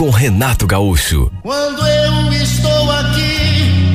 [0.00, 1.30] com Renato Gaúcho.
[1.42, 3.92] Quando eu estou aqui,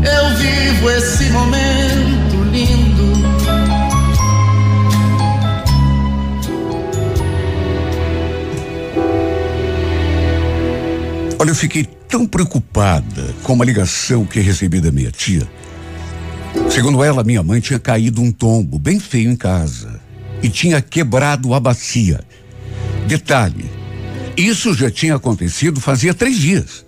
[0.00, 3.12] eu vivo esse momento lindo.
[11.36, 15.50] Olha, eu fiquei tão preocupada com uma ligação que recebi da minha tia.
[16.70, 20.00] Segundo ela, minha mãe tinha caído um tombo bem feio em casa
[20.40, 22.20] e tinha quebrado a bacia.
[23.08, 23.79] Detalhe,
[24.40, 26.84] isso já tinha acontecido fazia três dias.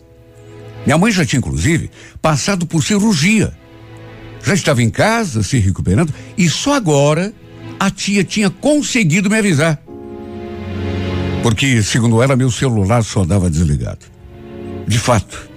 [0.84, 3.52] Minha mãe já tinha, inclusive, passado por cirurgia.
[4.44, 7.32] Já estava em casa, se recuperando, e só agora
[7.78, 9.80] a tia tinha conseguido me avisar.
[11.42, 14.06] Porque, segundo ela, meu celular só dava desligado.
[14.86, 15.48] De fato,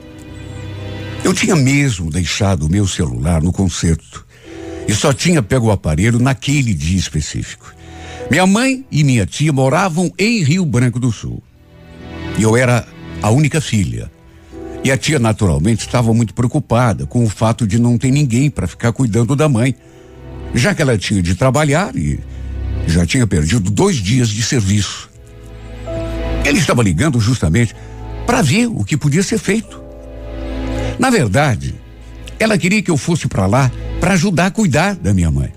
[1.23, 4.25] eu tinha mesmo deixado o meu celular no concerto
[4.87, 7.73] e só tinha pego o aparelho naquele dia específico.
[8.29, 11.41] Minha mãe e minha tia moravam em Rio Branco do Sul.
[12.37, 12.85] E eu era
[13.21, 14.11] a única filha.
[14.83, 18.67] E a tia, naturalmente, estava muito preocupada com o fato de não ter ninguém para
[18.67, 19.75] ficar cuidando da mãe,
[20.53, 22.19] já que ela tinha de trabalhar e
[22.85, 25.09] já tinha perdido dois dias de serviço.
[26.45, 27.75] Ele estava ligando justamente
[28.25, 29.81] para ver o que podia ser feito.
[30.99, 31.73] Na verdade,
[32.39, 35.51] ela queria que eu fosse para lá para ajudar a cuidar da minha mãe.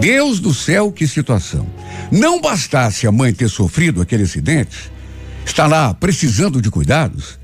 [0.00, 1.66] Deus do céu, que situação.
[2.10, 4.92] Não bastasse a mãe ter sofrido aquele acidente,
[5.44, 7.38] está lá precisando de cuidados,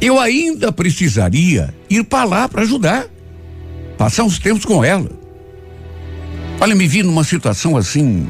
[0.00, 3.06] eu ainda precisaria ir para lá para ajudar,
[3.96, 5.10] passar uns tempos com ela.
[6.60, 8.28] Olha, me vi numa situação assim,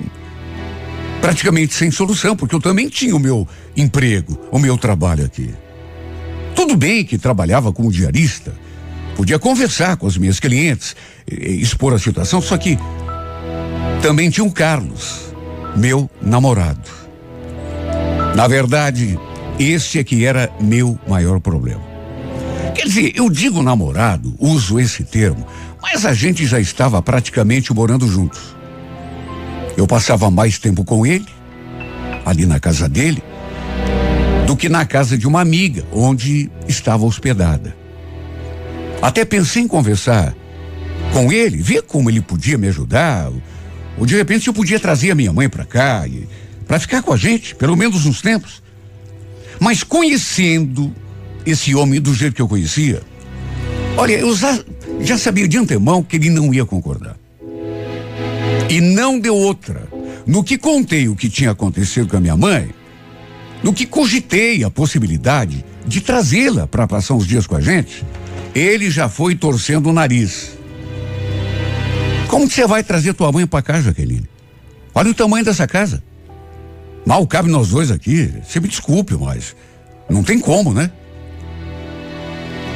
[1.21, 5.55] praticamente sem solução, porque eu também tinha o meu emprego, o meu trabalho aqui.
[6.55, 8.55] Tudo bem que trabalhava como diarista,
[9.17, 10.95] podia conversar com as minhas clientes,
[11.27, 12.79] expor a situação, só que
[14.03, 15.33] também tinha um Carlos,
[15.77, 17.02] meu namorado.
[18.35, 19.19] Na verdade,
[19.59, 21.83] esse é que era meu maior problema.
[22.75, 25.47] Quer dizer, eu digo namorado, uso esse termo,
[25.83, 28.57] mas a gente já estava praticamente morando juntos.
[29.77, 31.27] Eu passava mais tempo com ele,
[32.25, 33.23] ali na casa dele,
[34.47, 37.77] do que na casa de uma amiga, onde estava hospedada.
[39.03, 40.35] Até pensei em conversar
[41.13, 43.31] com ele, ver como ele podia me ajudar,
[43.99, 46.27] ou de repente eu podia trazer a minha mãe para cá e
[46.73, 48.63] para ficar com a gente, pelo menos uns tempos.
[49.61, 50.91] Mas conhecendo
[51.45, 53.03] esse homem do jeito que eu conhecia,
[53.95, 54.59] olha, eu já,
[55.03, 57.15] já sabia de antemão que ele não ia concordar.
[58.71, 59.87] E não deu outra.
[60.27, 62.71] No que contei o que tinha acontecido com a minha mãe,
[63.63, 68.03] no que cogitei a possibilidade de trazê-la para passar uns dias com a gente,
[68.55, 70.57] ele já foi torcendo o nariz.
[72.29, 74.27] Como que você vai trazer tua mãe para cá, Jaqueline?
[74.95, 76.03] Olha o tamanho dessa casa.
[77.05, 78.33] Mal cabe nós dois aqui.
[78.45, 79.57] Você me desculpe, mas
[80.09, 80.91] não tem como, né?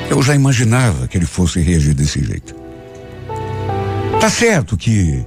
[0.09, 2.54] Eu já imaginava que ele fosse reagir desse jeito.
[4.20, 5.25] Tá certo que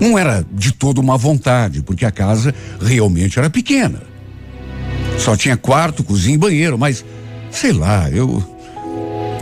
[0.00, 4.02] não era de toda uma vontade, porque a casa realmente era pequena.
[5.18, 7.04] Só tinha quarto, cozinha e banheiro, mas
[7.50, 8.42] sei lá, eu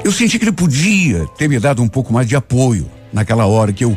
[0.02, 3.72] eu senti que ele podia ter me dado um pouco mais de apoio naquela hora
[3.72, 3.96] que eu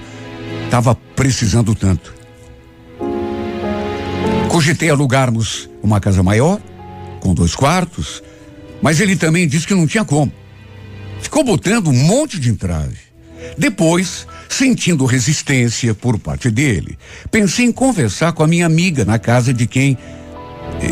[0.65, 2.13] estava precisando tanto.
[4.63, 6.57] Cogitei alugarmos uma casa maior,
[7.19, 8.23] com dois quartos,
[8.81, 10.31] mas ele também disse que não tinha como.
[11.21, 12.95] Ficou botando um monte de entrave.
[13.57, 16.97] Depois, sentindo resistência por parte dele,
[17.29, 19.97] pensei em conversar com a minha amiga na casa de quem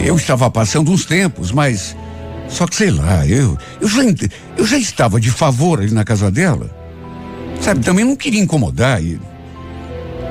[0.03, 1.95] eu estava passando uns tempos, mas
[2.49, 4.01] só que sei lá, eu eu já,
[4.57, 6.69] eu já estava de favor ali na casa dela.
[7.61, 9.17] Sabe, também não queria incomodar e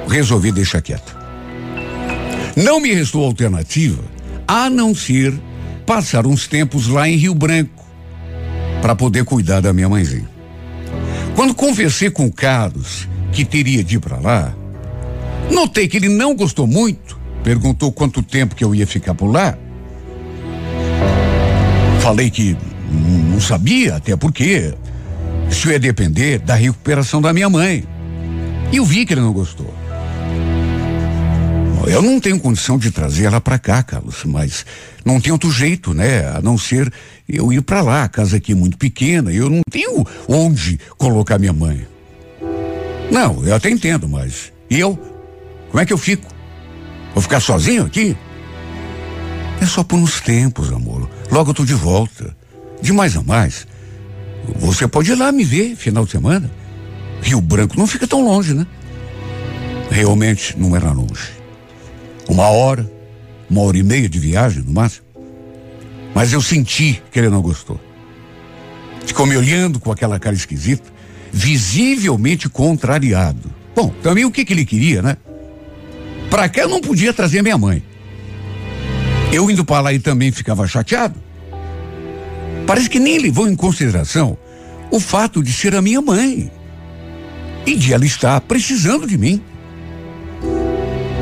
[0.06, 1.19] resolvi deixar quieto.
[2.56, 4.02] Não me restou alternativa
[4.46, 5.32] a não ser
[5.86, 7.84] passar uns tempos lá em Rio Branco
[8.82, 10.28] para poder cuidar da minha mãezinha.
[11.34, 14.54] Quando conversei com o Carlos que teria de ir para lá,
[15.50, 19.56] notei que ele não gostou muito Perguntou quanto tempo que eu ia ficar por lá.
[22.00, 22.56] Falei que
[23.30, 24.74] não sabia, até porque
[25.48, 27.84] isso ia depender da recuperação da minha mãe.
[28.72, 29.72] E eu vi que ele não gostou.
[31.86, 34.64] Eu não tenho condição de trazer ela para cá, Carlos, mas
[35.04, 36.26] não tem outro jeito, né?
[36.28, 36.92] A não ser
[37.28, 38.04] eu ir para lá.
[38.04, 41.86] A casa aqui é muito pequena, eu não tenho onde colocar minha mãe.
[43.10, 44.96] Não, eu até entendo, mas e eu?
[45.70, 46.26] Como é que eu fico?
[47.14, 48.16] Vou ficar sozinho aqui?
[49.60, 51.08] É só por uns tempos, amor.
[51.30, 52.36] Logo eu tô de volta.
[52.80, 53.66] De mais a mais,
[54.56, 56.50] você pode ir lá me ver final de semana.
[57.20, 58.66] Rio Branco não fica tão longe, né?
[59.90, 61.39] Realmente não era longe.
[62.30, 62.88] Uma hora,
[63.50, 65.04] uma hora e meia de viagem no máximo.
[66.14, 67.78] Mas eu senti que ele não gostou.
[69.04, 70.88] Ficou me olhando com aquela cara esquisita,
[71.32, 73.52] visivelmente contrariado.
[73.74, 75.16] Bom, também o que, que ele queria, né?
[76.30, 77.82] Pra cá eu não podia trazer minha mãe.
[79.32, 81.20] Eu indo para lá e também ficava chateado.
[82.64, 84.38] Parece que nem levou em consideração
[84.88, 86.48] o fato de ser a minha mãe
[87.66, 89.42] e de ela estar precisando de mim.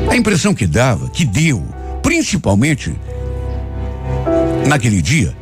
[0.09, 1.63] A impressão que dava, que deu,
[2.01, 2.93] principalmente
[4.67, 5.35] naquele dia,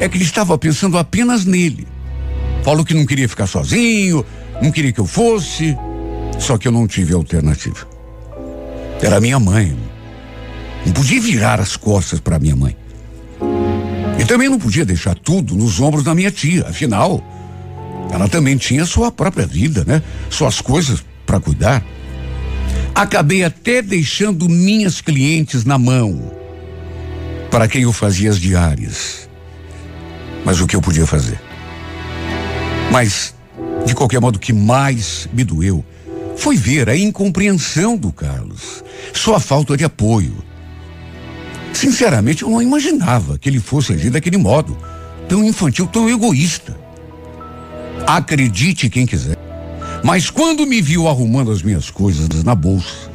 [0.00, 1.86] é que ele estava pensando apenas nele.
[2.62, 4.24] Falou que não queria ficar sozinho,
[4.62, 5.76] não queria que eu fosse,
[6.38, 7.86] só que eu não tive alternativa.
[9.02, 9.76] Era minha mãe.
[10.86, 12.76] Não podia virar as costas para minha mãe.
[14.18, 17.22] E também não podia deixar tudo nos ombros da minha tia, afinal,
[18.10, 20.02] ela também tinha sua própria vida, né?
[20.30, 21.84] Suas coisas para cuidar.
[22.98, 26.32] Acabei até deixando minhas clientes na mão,
[27.48, 29.28] para quem eu fazia as diárias.
[30.44, 31.40] Mas o que eu podia fazer?
[32.90, 33.36] Mas,
[33.86, 35.84] de qualquer modo, o que mais me doeu
[36.36, 38.82] foi ver a incompreensão do Carlos,
[39.14, 40.42] sua falta de apoio.
[41.72, 44.76] Sinceramente, eu não imaginava que ele fosse agir daquele modo,
[45.28, 46.76] tão infantil, tão egoísta.
[48.04, 49.38] Acredite quem quiser.
[50.02, 53.10] Mas quando me viu arrumando as minhas coisas na bolsa,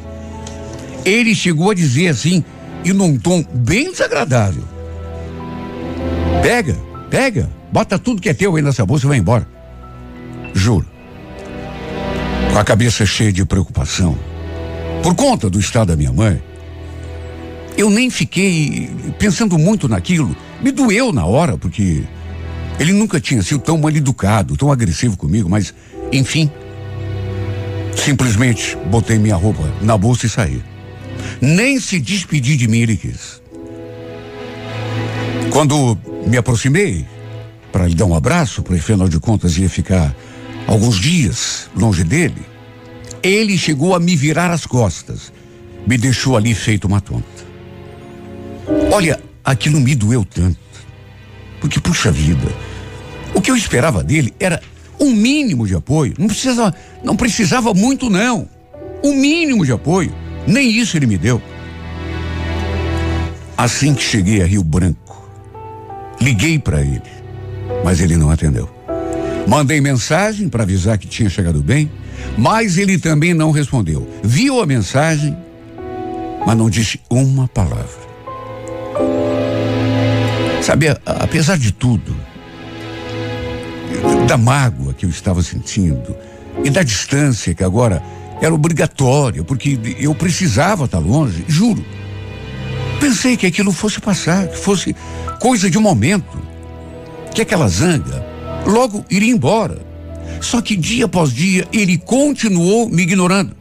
[1.06, 2.44] ele chegou a dizer assim,
[2.84, 4.64] e num tom bem desagradável:
[6.42, 6.76] Pega,
[7.10, 9.48] pega, bota tudo que é teu aí nessa bolsa e vai embora.
[10.54, 10.86] Juro.
[12.52, 14.18] Com a cabeça cheia de preocupação,
[15.02, 16.42] por conta do estado da minha mãe,
[17.76, 20.36] eu nem fiquei pensando muito naquilo.
[20.62, 22.04] Me doeu na hora, porque
[22.80, 25.74] ele nunca tinha sido tão mal educado, tão agressivo comigo, mas,
[26.12, 26.50] enfim.
[27.96, 30.64] Simplesmente botei minha roupa na bolsa e saí.
[31.42, 33.42] Nem se despedir de mim ele quis.
[35.52, 37.06] Quando me aproximei
[37.72, 40.16] para lhe dar um abraço, porque afinal de contas ia ficar
[40.68, 42.42] alguns dias longe dele,
[43.22, 45.32] ele chegou a me virar as costas,
[45.88, 47.44] me deixou ali feito uma tonta.
[48.92, 50.58] Olha, aquilo me doeu tanto.
[51.60, 52.48] Porque, puxa vida,
[53.34, 54.62] o que eu esperava dele era
[55.00, 56.14] um mínimo de apoio.
[56.18, 56.74] Não precisava,
[57.04, 58.48] não precisava muito, não.
[59.04, 60.14] Um mínimo de apoio.
[60.48, 61.42] Nem isso ele me deu.
[63.58, 65.30] Assim que cheguei a Rio Branco,
[66.20, 67.02] liguei para ele,
[67.84, 68.70] mas ele não atendeu.
[69.48, 71.92] Mandei mensagem para avisar que tinha chegado bem,
[72.38, 74.08] mas ele também não respondeu.
[74.24, 75.38] Viu a mensagem,
[76.46, 78.04] mas não disse uma palavra.
[80.62, 82.16] Sabe, apesar de tudo,
[84.28, 86.16] da mágoa que eu estava sentindo
[86.64, 88.02] e da distância que agora
[88.42, 91.84] era obrigatória, porque eu precisava estar longe, juro.
[93.00, 94.96] Pensei que aquilo fosse passar, que fosse
[95.40, 96.42] coisa de um momento,
[97.34, 98.26] que aquela zanga
[98.66, 99.82] logo iria embora.
[100.42, 103.56] Só que dia após dia ele continuou me ignorando.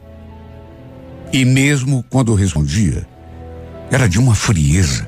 [1.31, 3.07] E mesmo quando eu respondia,
[3.89, 5.07] era de uma frieza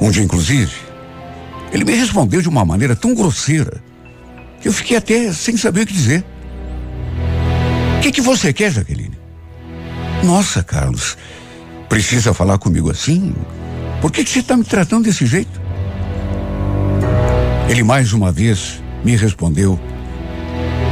[0.00, 0.72] um dia, inclusive,
[1.72, 3.82] ele me respondeu de uma maneira tão grosseira
[4.64, 6.24] eu fiquei até sem saber o que dizer.
[7.98, 9.18] O que, que você quer, Jaqueline?
[10.22, 11.16] Nossa, Carlos,
[11.88, 13.34] precisa falar comigo assim?
[14.00, 15.60] Por que, que você está me tratando desse jeito?
[17.68, 19.78] Ele mais uma vez me respondeu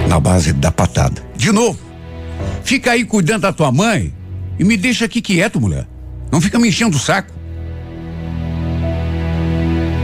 [0.08, 1.22] na base da patada.
[1.36, 1.78] De novo,
[2.64, 4.14] fica aí cuidando da tua mãe
[4.58, 5.86] e me deixa aqui quieto, mulher.
[6.30, 7.32] Não fica me enchendo o saco.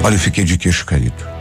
[0.03, 1.32] Olha, eu fiquei de queixo caído.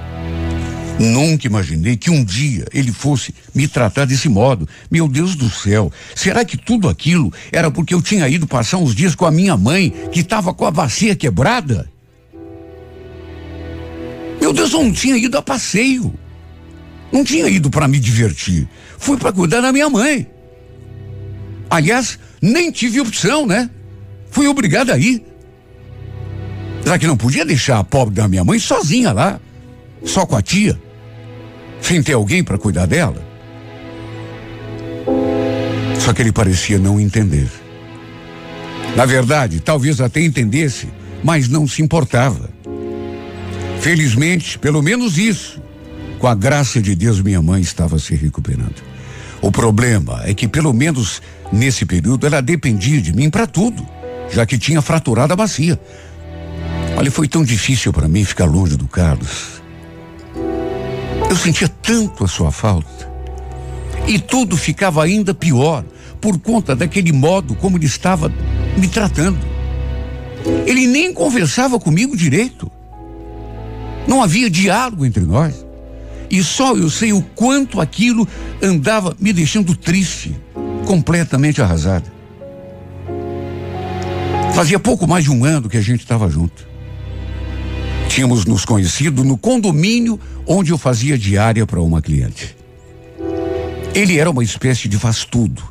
[1.01, 4.69] Nunca imaginei que um dia ele fosse me tratar desse modo.
[4.89, 8.93] Meu Deus do céu, será que tudo aquilo era porque eu tinha ido passar uns
[8.93, 11.89] dias com a minha mãe, que estava com a bacia quebrada?
[14.39, 16.13] Meu Deus, eu não tinha ido a passeio.
[17.11, 18.69] Não tinha ido para me divertir.
[18.99, 20.27] Fui para cuidar da minha mãe.
[21.67, 23.71] Aliás, nem tive opção, né?
[24.29, 25.23] Fui obrigado a ir.
[26.85, 29.39] Já que não podia deixar a pobre da minha mãe sozinha lá,
[30.03, 30.79] só com a tia,
[31.81, 33.21] sem ter alguém para cuidar dela.
[35.99, 37.47] Só que ele parecia não entender.
[38.95, 40.89] Na verdade, talvez até entendesse,
[41.23, 42.49] mas não se importava.
[43.79, 45.61] Felizmente, pelo menos isso,
[46.19, 48.81] com a graça de Deus, minha mãe estava se recuperando.
[49.41, 51.21] O problema é que, pelo menos
[51.51, 53.85] nesse período, ela dependia de mim para tudo,
[54.31, 55.79] já que tinha fraturado a bacia.
[56.95, 59.60] Olha, foi tão difícil para mim ficar longe do Carlos.
[61.31, 63.09] Eu sentia tanto a sua falta.
[64.05, 65.81] E tudo ficava ainda pior
[66.19, 68.29] por conta daquele modo como ele estava
[68.77, 69.39] me tratando.
[70.65, 72.69] Ele nem conversava comigo direito.
[74.05, 75.65] Não havia diálogo entre nós.
[76.29, 78.27] E só eu sei o quanto aquilo
[78.61, 80.35] andava me deixando triste,
[80.85, 82.11] completamente arrasada.
[84.53, 86.70] Fazia pouco mais de um ano que a gente estava junto.
[88.11, 92.57] Tínhamos nos conhecido no condomínio onde eu fazia diária para uma cliente.
[93.95, 95.63] Ele era uma espécie de faz-tudo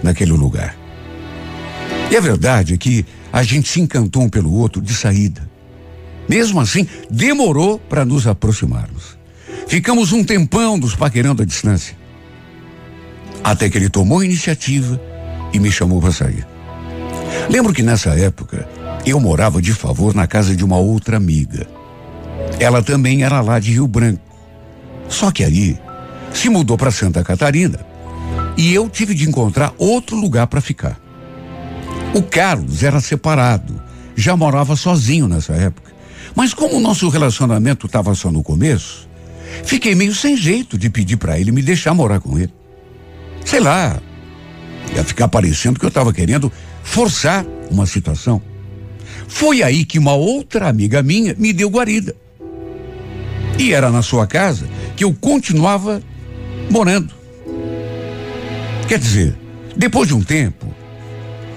[0.00, 0.76] naquele lugar.
[2.12, 5.50] E a verdade é que a gente se encantou um pelo outro de saída.
[6.28, 9.18] Mesmo assim, demorou para nos aproximarmos.
[9.66, 11.96] Ficamos um tempão nos paquerando à distância.
[13.42, 15.00] Até que ele tomou a iniciativa
[15.52, 16.46] e me chamou para sair.
[17.50, 18.68] Lembro que nessa época
[19.06, 21.66] eu morava de favor na casa de uma outra amiga.
[22.58, 24.22] Ela também era lá de Rio Branco.
[25.08, 25.78] Só que aí
[26.32, 27.84] se mudou para Santa Catarina
[28.56, 30.98] e eu tive de encontrar outro lugar para ficar.
[32.14, 33.80] O Carlos era separado,
[34.16, 35.92] já morava sozinho nessa época.
[36.34, 39.08] Mas como o nosso relacionamento estava só no começo,
[39.64, 42.52] fiquei meio sem jeito de pedir para ele me deixar morar com ele.
[43.44, 44.00] Sei lá,
[44.94, 46.50] ia ficar parecendo que eu estava querendo
[46.82, 48.40] forçar uma situação.
[49.28, 52.14] Foi aí que uma outra amiga minha me deu guarida.
[53.58, 54.66] E era na sua casa
[54.96, 56.02] que eu continuava
[56.70, 57.14] morando.
[58.88, 59.36] Quer dizer,
[59.76, 60.66] depois de um tempo,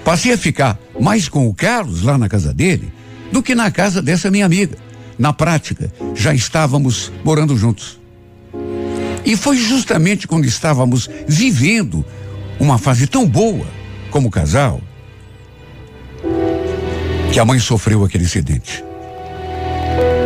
[0.04, 2.92] passei a ficar mais com o Carlos lá na casa dele
[3.30, 4.76] do que na casa dessa minha amiga.
[5.18, 7.98] Na prática, já estávamos morando juntos.
[9.24, 12.04] E foi justamente quando estávamos vivendo
[12.58, 13.66] uma fase tão boa
[14.10, 14.80] como casal
[17.38, 18.82] que a mãe sofreu aquele acidente.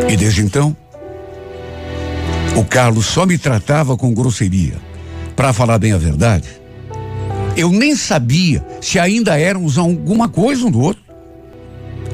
[0.09, 0.75] E desde então,
[2.57, 4.81] o Carlos só me tratava com grosseria.
[5.37, 6.49] Para falar bem a verdade,
[7.55, 11.03] eu nem sabia se ainda éramos alguma coisa um do outro.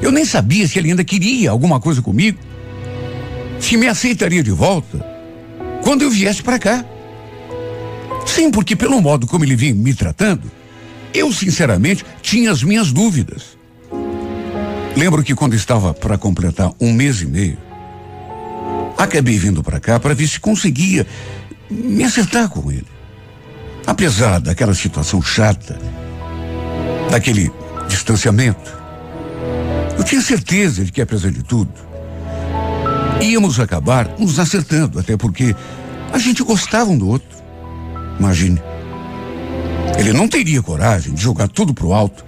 [0.01, 2.37] Eu nem sabia se ele ainda queria alguma coisa comigo.
[3.57, 4.99] Se me aceitaria de volta
[5.81, 6.83] quando eu viesse para cá.
[8.25, 10.51] Sim, porque pelo modo como ele vinha me tratando,
[11.13, 13.58] eu sinceramente tinha as minhas dúvidas.
[14.95, 17.57] Lembro que quando estava para completar um mês e meio,
[18.97, 21.05] acabei vindo para cá para ver se conseguia
[21.69, 22.87] me acertar com ele.
[23.85, 25.79] Apesar daquela situação chata,
[27.09, 27.51] daquele
[27.87, 28.77] distanciamento,
[29.97, 31.71] eu tinha certeza de que, apesar de tudo,
[33.21, 35.55] íamos acabar nos acertando, até porque
[36.11, 37.37] a gente gostava um do outro.
[38.19, 38.61] Imagine.
[39.97, 42.23] Ele não teria coragem de jogar tudo pro alto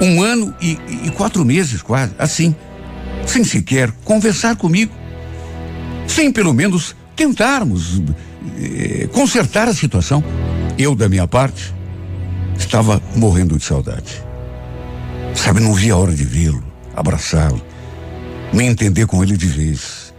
[0.00, 2.54] um ano e, e quatro meses quase, assim,
[3.26, 4.92] sem sequer conversar comigo,
[6.06, 8.02] sem pelo menos tentarmos
[8.58, 10.24] eh, consertar a situação.
[10.78, 11.74] Eu, da minha parte,
[12.58, 14.22] estava morrendo de saudade.
[15.34, 16.64] Sabe, não via a hora de vê-lo,
[16.96, 17.60] abraçá-lo,
[18.52, 20.14] me entender com ele de vez.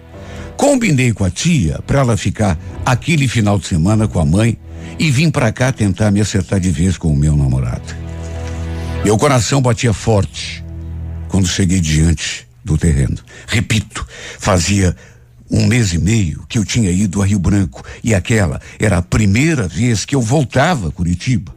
[0.55, 4.57] Combinei com a tia para ela ficar aquele final de semana com a mãe
[4.99, 8.00] e vim para cá tentar me acertar de vez com o meu namorado.
[9.03, 10.63] Meu coração batia forte
[11.27, 13.17] quando cheguei diante do terreno.
[13.47, 14.05] Repito,
[14.37, 14.95] fazia
[15.49, 19.01] um mês e meio que eu tinha ido a Rio Branco e aquela era a
[19.01, 21.53] primeira vez que eu voltava a Curitiba.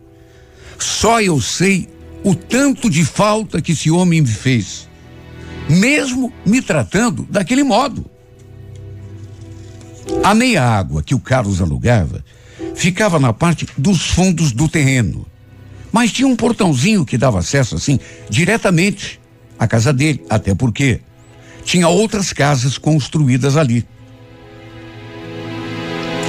[0.79, 1.89] Só eu sei
[2.25, 4.89] o tanto de falta que esse homem me fez,
[5.69, 8.07] mesmo me tratando daquele modo.
[10.23, 12.25] A meia água que o Carlos alugava
[12.75, 15.27] ficava na parte dos fundos do terreno.
[15.95, 19.21] Mas tinha um portãozinho que dava acesso assim diretamente
[19.57, 20.99] à casa dele, até porque
[21.63, 23.87] tinha outras casas construídas ali.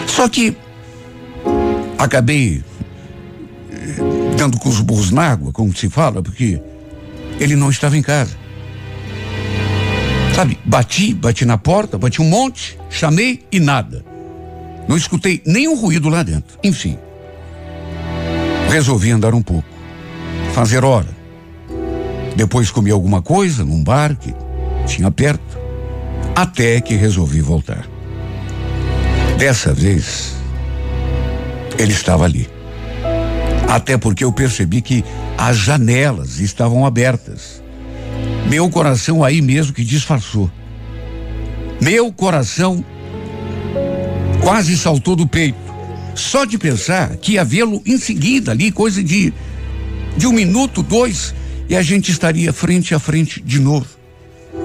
[0.05, 0.55] Só que
[1.97, 2.63] acabei
[3.71, 6.61] eh, dando com os burros na água, como se fala, porque
[7.39, 8.37] ele não estava em casa.
[10.35, 14.05] Sabe, bati, bati na porta, bati um monte, chamei e nada.
[14.87, 16.59] Não escutei nenhum ruído lá dentro.
[16.63, 16.99] Enfim,
[18.69, 19.67] Resolvi andar um pouco,
[20.53, 21.15] fazer hora.
[22.35, 24.33] Depois comi alguma coisa num bar que
[24.85, 25.57] tinha perto,
[26.35, 27.87] até que resolvi voltar.
[29.37, 30.35] Dessa vez,
[31.77, 32.49] ele estava ali,
[33.67, 35.03] Até porque eu percebi que
[35.37, 37.61] as janelas estavam abertas.
[38.49, 40.49] Meu coração aí mesmo que disfarçou.
[41.81, 42.83] Meu coração
[44.41, 45.64] quase saltou do peito.
[46.15, 49.33] Só de pensar que ia vê-lo em seguida ali, coisa de,
[50.17, 51.35] de um minuto, dois,
[51.67, 53.85] e a gente estaria frente a frente de novo.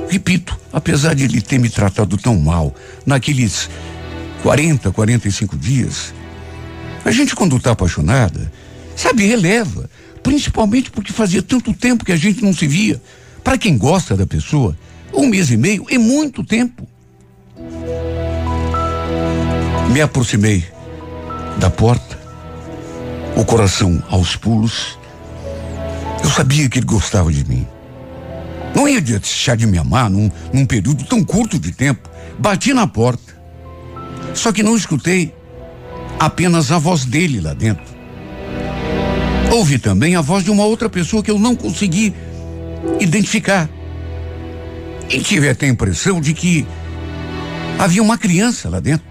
[0.08, 2.72] Repito, apesar de ele ter me tratado tão mal
[3.04, 3.68] naqueles
[4.44, 6.14] 40, 45 dias,
[7.04, 8.52] a gente quando está apaixonada,
[8.94, 9.90] sabe, releva,
[10.22, 13.02] principalmente porque fazia tanto tempo que a gente não se via.
[13.42, 14.78] Para quem gosta da pessoa,
[15.12, 16.86] um mês e meio é muito tempo.
[19.92, 20.64] Me aproximei
[21.58, 22.18] da porta,
[23.36, 24.98] o coração aos pulos.
[26.22, 27.66] Eu sabia que ele gostava de mim.
[28.74, 32.08] Não ia deixar de me amar num, num período tão curto de tempo.
[32.38, 33.34] Bati na porta.
[34.34, 35.34] Só que não escutei
[36.18, 37.84] apenas a voz dele lá dentro.
[39.50, 42.14] Ouvi também a voz de uma outra pessoa que eu não consegui
[43.00, 43.68] identificar.
[45.08, 46.66] E tive até a impressão de que
[47.78, 49.09] havia uma criança lá dentro.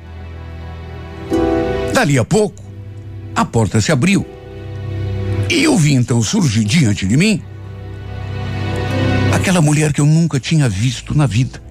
[2.00, 2.64] Dali a pouco,
[3.36, 4.26] a porta se abriu.
[5.50, 7.42] E eu vi então surgir diante de mim
[9.34, 11.62] aquela mulher que eu nunca tinha visto na vida.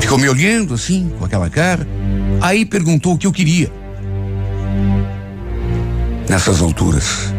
[0.00, 1.86] Ficou me olhando assim, com aquela cara.
[2.40, 3.70] Aí perguntou o que eu queria.
[6.26, 7.34] Nessas alturas,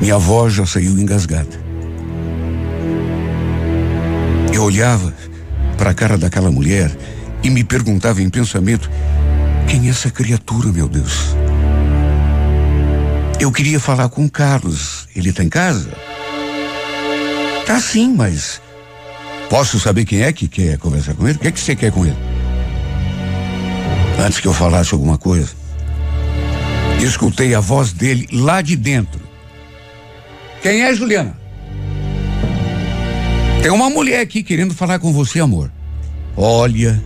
[0.00, 1.60] minha voz já saiu engasgada.
[4.54, 5.12] Eu olhava
[5.76, 6.96] para a cara daquela mulher
[7.42, 8.88] e me perguntava em pensamento:
[9.68, 11.36] quem é essa criatura, meu Deus?
[13.38, 15.06] Eu queria falar com o Carlos.
[15.14, 15.90] Ele está em casa?
[17.66, 18.60] Tá sim, mas.
[19.48, 21.36] Posso saber quem é que quer conversar com ele?
[21.36, 22.16] O que é que você quer com ele?
[24.18, 25.50] Antes que eu falasse alguma coisa,
[27.00, 29.20] escutei a voz dele lá de dentro.
[30.60, 31.38] Quem é, Juliana?
[33.62, 35.70] Tem uma mulher aqui querendo falar com você, amor.
[36.36, 37.02] Olha,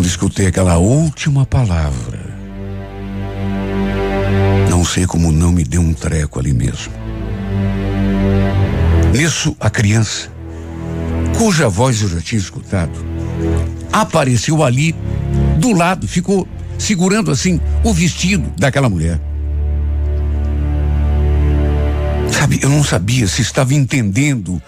[0.00, 2.18] quando escutei aquela última palavra,
[4.70, 6.90] não sei como não me deu um treco ali mesmo.
[9.12, 10.30] Nisso, a criança,
[11.36, 12.92] cuja voz eu já tinha escutado,
[13.92, 14.96] apareceu ali
[15.58, 19.20] do lado, ficou segurando assim o vestido daquela mulher.
[22.32, 24.62] Sabe, eu não sabia se estava entendendo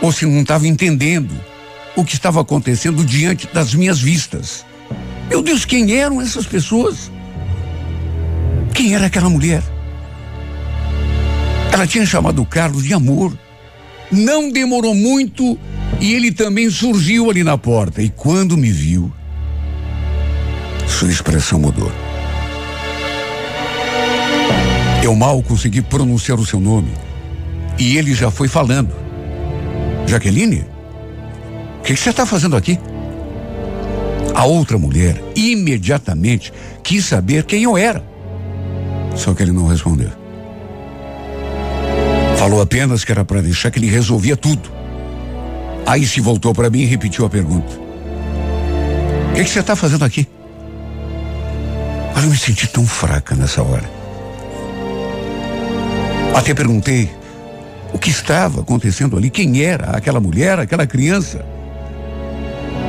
[0.00, 1.34] ou se não estava entendendo
[1.96, 4.67] o que estava acontecendo diante das minhas vistas.
[5.28, 7.10] Meu Deus, quem eram essas pessoas?
[8.74, 9.62] Quem era aquela mulher?
[11.72, 13.36] Ela tinha chamado o Carlos de amor.
[14.10, 15.58] Não demorou muito
[16.00, 18.00] e ele também surgiu ali na porta.
[18.00, 19.12] E quando me viu,
[20.86, 21.92] sua expressão mudou.
[25.02, 26.90] Eu mal consegui pronunciar o seu nome.
[27.78, 28.92] E ele já foi falando.
[30.06, 30.64] Jaqueline?
[31.80, 32.78] O que você está fazendo aqui?
[34.38, 36.52] A outra mulher imediatamente
[36.84, 38.04] quis saber quem eu era.
[39.16, 40.10] Só que ele não respondeu.
[42.36, 44.70] Falou apenas que era para deixar que ele resolvia tudo.
[45.84, 47.80] Aí se voltou para mim e repetiu a pergunta:
[49.32, 50.24] O que, você está fazendo aqui?
[52.14, 53.90] Olha, eu me senti tão fraca nessa hora.
[56.32, 57.10] Até perguntei
[57.92, 61.44] o que estava acontecendo ali, quem era aquela mulher, aquela criança.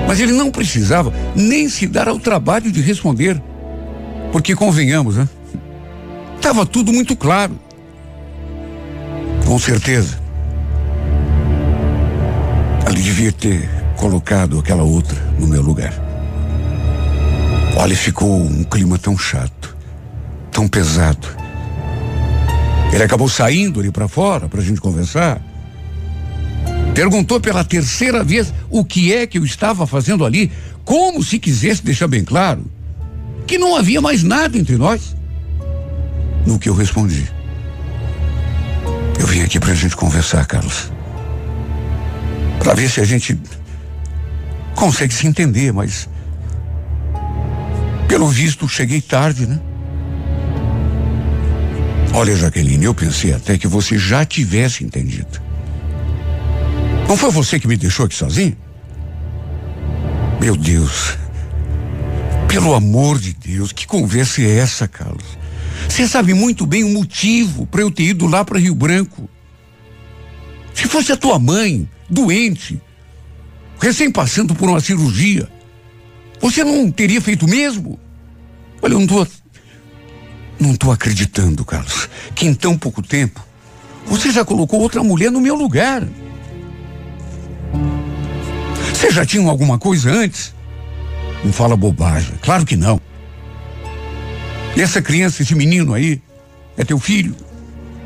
[0.10, 3.39] Mas ele não precisava nem se dar ao trabalho de responder.
[4.32, 5.30] Porque convenhamos, né?
[6.36, 7.60] Estava tudo muito claro.
[9.45, 10.19] Com certeza.
[12.88, 15.93] Ele devia ter colocado aquela outra no meu lugar.
[17.78, 19.78] Olha, ficou um clima tão chato,
[20.52, 21.28] tão pesado.
[22.91, 25.39] Ele acabou saindo ali para fora para a gente conversar.
[26.99, 30.51] Perguntou pela terceira vez o que é que eu estava fazendo ali,
[30.83, 32.69] como se quisesse deixar bem claro
[33.47, 35.15] que não havia mais nada entre nós.
[36.45, 37.25] No que eu respondi.
[39.17, 40.91] Eu vim aqui para a gente conversar, Carlos.
[42.62, 43.39] Para ver se a gente
[44.75, 46.09] consegue se entender, mas
[48.09, 49.57] pelo visto, cheguei tarde, né?
[52.13, 55.47] Olha, Jaqueline, eu pensei até que você já tivesse entendido.
[57.10, 58.56] Não foi você que me deixou aqui sozinho?
[60.39, 61.17] Meu Deus.
[62.48, 65.26] Pelo amor de Deus, que conversa é essa, Carlos?
[65.88, 69.28] Você sabe muito bem o motivo para eu ter ido lá para Rio Branco.
[70.72, 72.80] Se fosse a tua mãe, doente,
[73.82, 75.50] recém passando por uma cirurgia,
[76.39, 78.00] você não teria feito mesmo?
[78.84, 79.26] Olha, eu não tô.
[80.60, 83.43] Não estou acreditando, Carlos, que em tão pouco tempo
[84.06, 86.08] você já colocou outra mulher no meu lugar.
[88.99, 90.53] Você já tinha alguma coisa antes?
[91.41, 92.33] Não fala bobagem.
[92.41, 92.99] Claro que não.
[94.75, 96.21] E essa criança, esse menino aí,
[96.75, 97.33] é teu filho?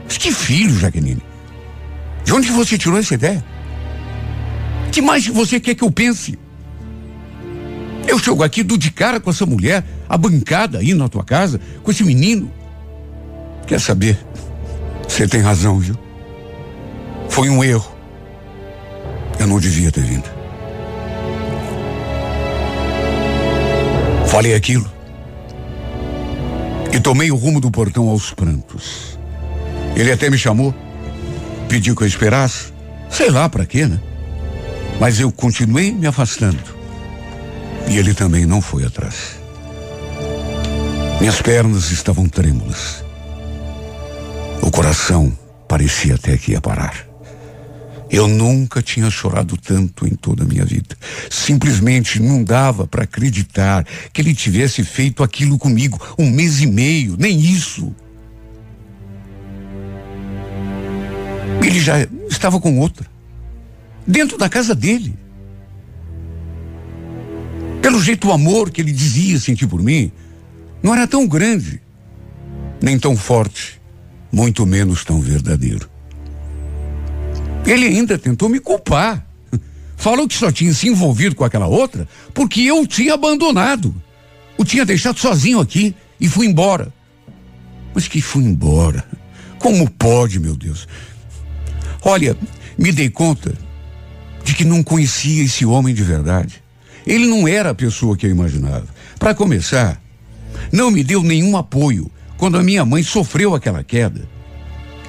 [0.05, 1.23] Mas que filho, Jaqueline?
[2.23, 3.43] De onde você tirou essa ideia?
[4.91, 6.37] Que mais você quer que eu pense?
[8.07, 11.59] Eu chego aqui do de cara com essa mulher, a bancada aí na tua casa,
[11.81, 12.51] com esse menino.
[13.65, 14.23] Quer saber?
[15.07, 15.97] Você tem razão, viu?
[17.29, 17.91] Foi um erro.
[19.39, 20.32] Eu não devia ter vindo.
[24.33, 24.91] Falei aquilo.
[26.91, 29.19] E tomei o rumo do portão aos prantos.
[29.95, 30.73] Ele até me chamou,
[31.69, 32.73] pediu que eu esperasse.
[33.11, 34.01] Sei lá para quê, né?
[34.99, 36.57] Mas eu continuei me afastando.
[37.87, 39.39] E ele também não foi atrás.
[41.19, 43.05] Minhas pernas estavam trêmulas.
[44.63, 45.31] O coração
[45.67, 47.12] parecia até que ia parar.
[48.13, 50.95] Eu nunca tinha chorado tanto em toda a minha vida.
[51.31, 57.15] Simplesmente não dava para acreditar que ele tivesse feito aquilo comigo um mês e meio,
[57.17, 57.91] nem isso.
[61.59, 63.07] Ele já estava com outra.
[64.05, 65.17] Dentro da casa dele.
[67.81, 70.11] Pelo jeito, o amor que ele dizia sentir por mim
[70.83, 71.81] não era tão grande,
[72.79, 73.81] nem tão forte,
[74.31, 75.92] muito menos tão verdadeiro.
[77.65, 79.25] Ele ainda tentou me culpar.
[79.95, 83.93] Falou que só tinha se envolvido com aquela outra porque eu o tinha abandonado.
[84.57, 86.93] O tinha deixado sozinho aqui e fui embora.
[87.93, 89.05] Mas que fui embora?
[89.59, 90.87] Como pode, meu Deus?
[92.03, 92.35] Olha,
[92.77, 93.53] me dei conta
[94.43, 96.61] de que não conhecia esse homem de verdade.
[97.07, 98.87] Ele não era a pessoa que eu imaginava.
[99.17, 100.01] Para começar,
[100.71, 104.32] não me deu nenhum apoio quando a minha mãe sofreu aquela queda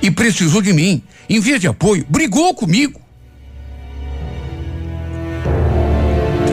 [0.04, 1.02] e precisou de mim.
[1.30, 3.00] Em vez de apoio, brigou comigo.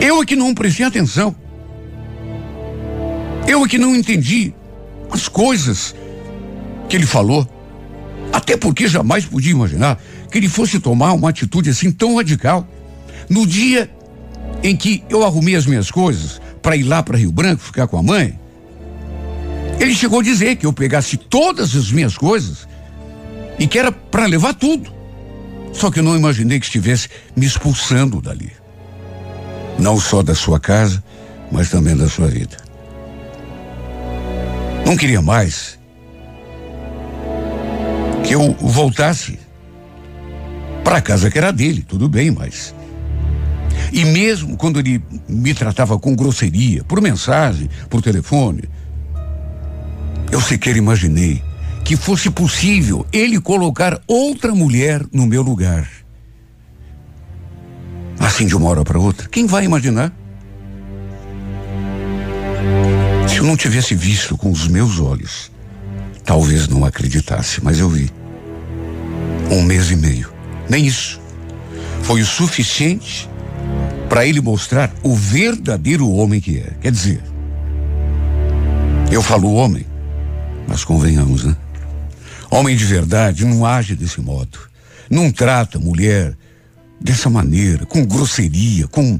[0.02, 1.36] Eu é que não prestei atenção.
[3.46, 4.54] Eu é que não entendi
[5.12, 5.94] as coisas
[6.88, 7.46] que ele falou.
[8.32, 12.66] Até porque jamais podia imaginar que ele fosse tomar uma atitude assim tão radical.
[13.30, 13.92] No dia
[14.64, 17.98] em que eu arrumei as minhas coisas para ir lá para Rio Branco ficar com
[17.98, 18.40] a mãe,
[19.78, 22.71] ele chegou a dizer que eu pegasse todas as minhas coisas
[23.62, 24.92] e que era para levar tudo.
[25.72, 28.52] Só que eu não imaginei que estivesse me expulsando dali.
[29.78, 31.04] Não só da sua casa,
[31.52, 32.58] mas também da sua vida.
[34.84, 35.78] Não queria mais
[38.26, 39.38] que eu voltasse
[40.84, 42.74] para a casa que era dele, tudo bem, mas.
[43.94, 48.64] E mesmo quando ele me tratava com grosseria, por mensagem, por telefone,
[50.32, 51.51] eu sequer imaginei
[51.84, 55.90] que fosse possível ele colocar outra mulher no meu lugar.
[58.20, 60.14] Assim de uma hora para outra, quem vai imaginar?
[63.28, 65.52] Se eu não tivesse visto com os meus olhos,
[66.24, 68.12] talvez não acreditasse, mas eu vi.
[69.50, 70.32] Um mês e meio.
[70.70, 71.20] Nem isso.
[72.04, 73.30] Foi o suficiente
[74.08, 76.74] para ele mostrar o verdadeiro homem que é.
[76.82, 77.24] Quer dizer,
[79.12, 79.86] eu falo homem,
[80.68, 81.56] mas convenhamos, né?
[82.52, 84.60] Homem de verdade não age desse modo.
[85.10, 86.38] Não trata mulher
[87.00, 89.18] dessa maneira, com grosseria, com.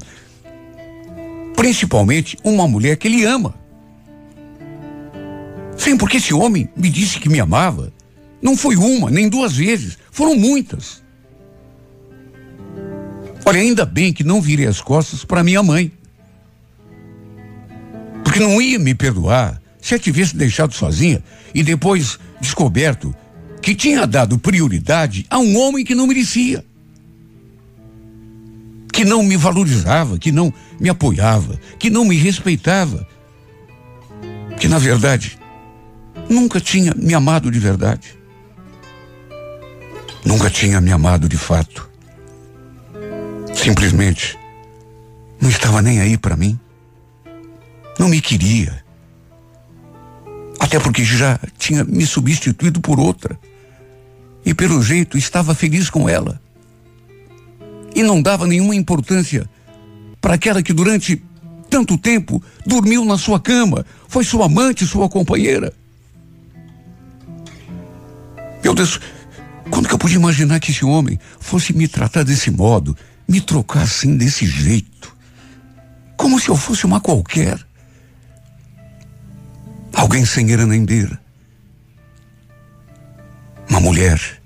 [1.56, 3.54] Principalmente uma mulher que ele ama.
[5.78, 7.90] Sim, porque esse homem me disse que me amava.
[8.42, 11.02] Não foi uma, nem duas vezes, foram muitas.
[13.46, 15.90] Olha, ainda bem que não virei as costas para minha mãe.
[18.22, 21.22] Porque não ia me perdoar se a tivesse deixado sozinha
[21.54, 23.14] e depois descoberto
[23.62, 26.64] que tinha dado prioridade a um homem que não merecia.
[28.92, 33.06] Que não me valorizava, que não me apoiava, que não me respeitava.
[34.58, 35.38] Que, na verdade,
[36.28, 38.18] nunca tinha me amado de verdade.
[40.24, 41.88] Nunca tinha me amado de fato.
[43.54, 44.36] Simplesmente
[45.40, 46.58] não estava nem aí para mim.
[47.98, 48.82] Não me queria.
[50.58, 53.38] Até porque já tinha me substituído por outra.
[54.44, 56.40] E pelo jeito estava feliz com ela.
[57.94, 59.48] E não dava nenhuma importância
[60.20, 61.22] para aquela que durante
[61.68, 65.72] tanto tempo dormiu na sua cama, foi sua amante, sua companheira.
[68.62, 69.00] Meu Deus,
[69.70, 73.82] quando que eu podia imaginar que esse homem fosse me tratar desse modo, me trocar
[73.82, 75.16] assim desse jeito.
[76.16, 77.58] Como se eu fosse uma qualquer.
[79.92, 80.46] Alguém sem
[83.80, 83.90] beira.
[83.90, 84.42] mulher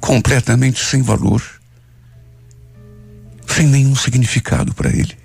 [0.00, 1.42] completamente sem valor,
[3.46, 5.16] sem nenhum significado para ele.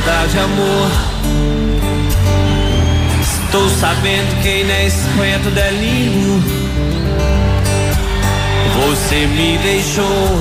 [0.00, 0.90] Saudade, amor.
[3.20, 6.42] Estou sabendo que na Espanha tudo é lindo.
[8.76, 10.38] Você me deixou.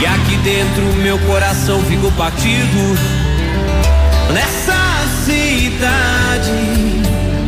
[0.00, 2.98] E aqui dentro meu coração ficou partido.
[4.32, 4.74] Nessa
[5.24, 6.50] cidade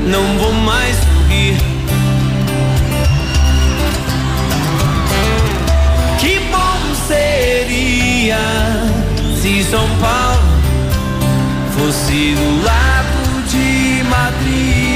[0.07, 1.57] não vou mais fugir.
[6.19, 8.78] Que bom seria
[9.49, 10.43] se São Paulo
[11.73, 14.88] fosse do lado de Madrid.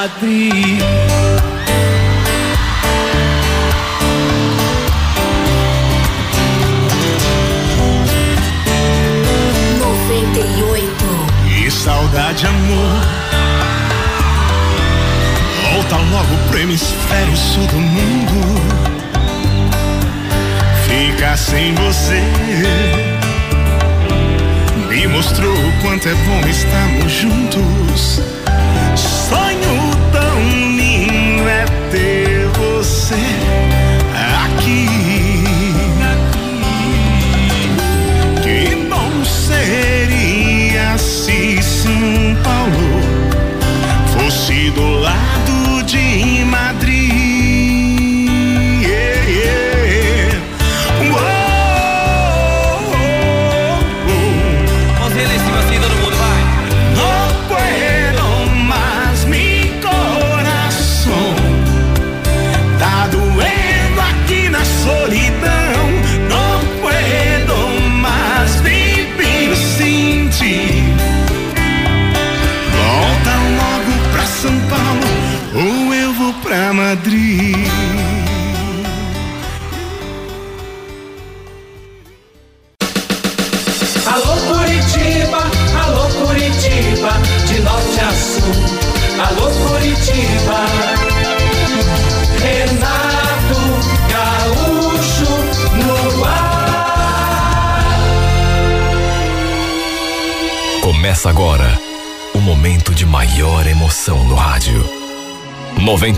[0.00, 0.80] Madrid.
[9.78, 11.66] Noventa e oito.
[11.66, 13.02] E saudade, amor.
[15.70, 18.60] Volta logo pro hemisfério sul do mundo.
[20.88, 22.22] Ficar sem você
[24.88, 28.29] me mostrou o quanto é bom estarmos juntos.
[29.00, 30.38] Sonho tão
[30.76, 32.19] lindo é ter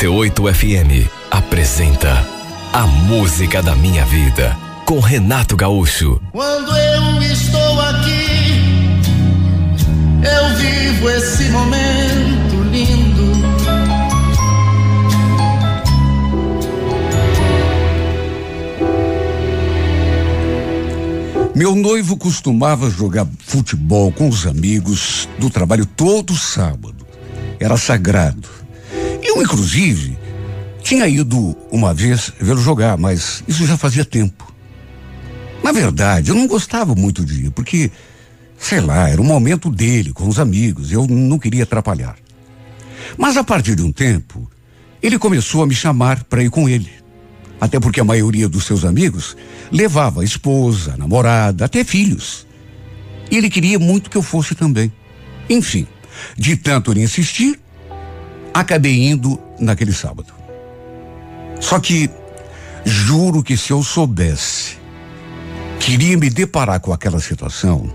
[0.03, 2.27] 98 FM apresenta
[2.73, 6.21] A Música da Minha Vida com Renato Gaúcho.
[6.33, 9.01] Quando eu estou aqui,
[10.25, 13.33] eu vivo esse momento lindo.
[21.55, 27.07] Meu noivo costumava jogar futebol com os amigos do trabalho todo sábado.
[27.61, 28.42] Era sagrado.
[29.35, 30.19] Eu, inclusive,
[30.83, 34.53] tinha ido uma vez vê-lo jogar, mas isso já fazia tempo.
[35.65, 37.91] Na verdade, eu não gostava muito de ir, porque,
[38.59, 42.15] sei lá, era o momento dele com os amigos, eu não queria atrapalhar.
[43.17, 44.51] Mas a partir de um tempo,
[45.03, 46.91] ele começou a me chamar para ir com ele.
[47.59, 49.35] Até porque a maioria dos seus amigos
[49.71, 52.47] levava esposa, namorada, até filhos.
[53.31, 54.93] E ele queria muito que eu fosse também.
[55.49, 55.87] Enfim,
[56.37, 57.59] de tanto ele insistir,
[58.53, 60.33] acabei indo naquele sábado.
[61.61, 62.11] Só que
[62.85, 64.77] juro que se eu soubesse
[65.79, 67.93] que iria me deparar com aquela situação,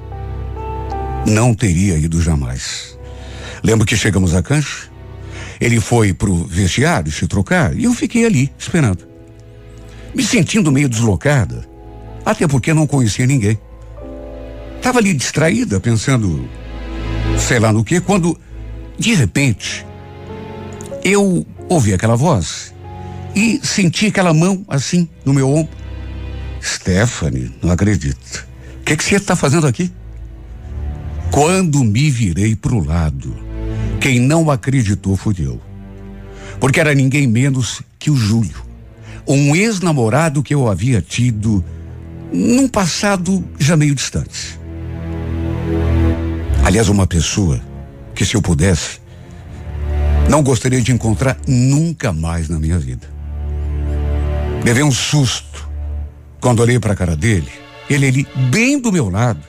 [1.25, 2.97] não teria ido jamais.
[3.63, 4.89] Lembro que chegamos à cancha,
[5.59, 9.07] ele foi pro vestiário se trocar e eu fiquei ali esperando.
[10.13, 11.65] Me sentindo meio deslocada,
[12.25, 13.57] até porque não conhecia ninguém.
[14.75, 16.47] Estava ali distraída, pensando,
[17.37, 18.37] sei lá no que, quando,
[18.97, 19.86] de repente,
[21.07, 22.73] eu ouvi aquela voz
[23.33, 25.75] e senti aquela mão assim no meu ombro.
[26.61, 28.45] Stephanie, não acredito.
[28.81, 29.91] O que, que você está fazendo aqui?
[31.31, 33.33] Quando me virei para o lado,
[34.01, 35.61] quem não acreditou foi eu.
[36.59, 38.61] Porque era ninguém menos que o Júlio,
[39.25, 41.63] um ex-namorado que eu havia tido
[42.33, 44.59] num passado já meio distante.
[46.65, 47.61] Aliás, uma pessoa
[48.13, 48.99] que, se eu pudesse,
[50.29, 53.07] não gostaria de encontrar nunca mais na minha vida.
[54.63, 55.67] Levei um susto
[56.39, 57.51] quando olhei para a cara dele,
[57.89, 59.41] ele ali bem do meu lado,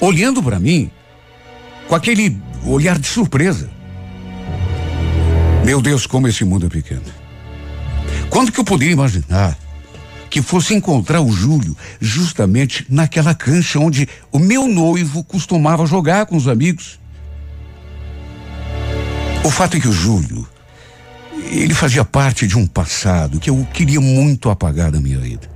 [0.00, 0.90] olhando para mim
[1.88, 3.68] com aquele olhar de surpresa.
[5.64, 7.02] Meu Deus, como esse mundo é pequeno.
[8.30, 9.58] Quando que eu poderia imaginar
[10.30, 16.36] que fosse encontrar o Júlio justamente naquela cancha onde o meu noivo costumava jogar com
[16.36, 16.99] os amigos?
[19.42, 20.46] O fato é que o Júlio,
[21.50, 25.48] ele fazia parte de um passado que eu queria muito apagar da minha vida.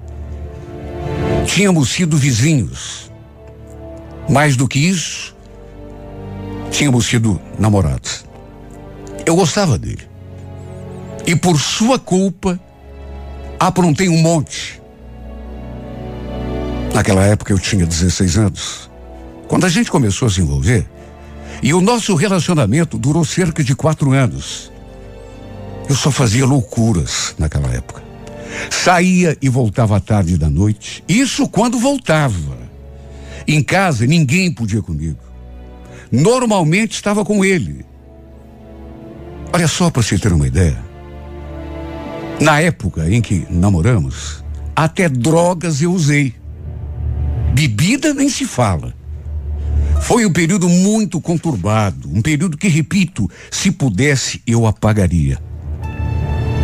[1.47, 3.13] Tínhamos sido vizinhos.
[4.27, 5.37] Mais do que isso,
[6.71, 8.25] tínhamos sido namorados.
[9.27, 10.09] Eu gostava dele.
[11.27, 12.59] E por sua culpa,
[13.61, 14.81] aprontei um monte.
[16.95, 18.91] Naquela época eu tinha 16 anos.
[19.47, 20.89] Quando a gente começou a se envolver,
[21.65, 24.71] e o nosso relacionamento durou cerca de quatro anos.
[25.89, 28.03] Eu só fazia loucuras naquela época.
[28.71, 31.03] Saía e voltava à tarde da noite.
[31.09, 32.59] Isso quando voltava.
[33.49, 35.19] Em casa ninguém podia comigo.
[36.13, 37.83] Normalmente estava com ele.
[39.51, 40.85] Olha só para você ter uma ideia.
[42.43, 44.45] Na época em que namoramos,
[44.77, 46.35] até drogas eu usei.
[47.55, 48.95] Bebida nem se fala.
[50.03, 55.39] Foi um período muito conturbado, um período que, repito, se pudesse eu apagaria.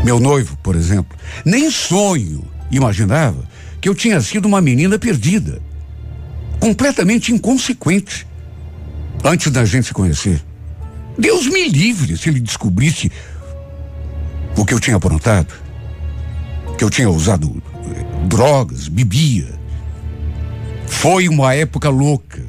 [0.05, 3.49] Meu noivo, por exemplo, nem sonho imaginava
[3.81, 5.61] que eu tinha sido uma menina perdida,
[6.59, 8.27] completamente inconsequente,
[9.25, 10.43] antes da gente se conhecer.
[11.19, 13.11] Deus me livre se ele descobrisse
[14.57, 15.53] o que eu tinha aprontado,
[16.77, 19.49] que eu tinha usado eh, drogas, bebia.
[20.87, 22.43] Foi uma época louca,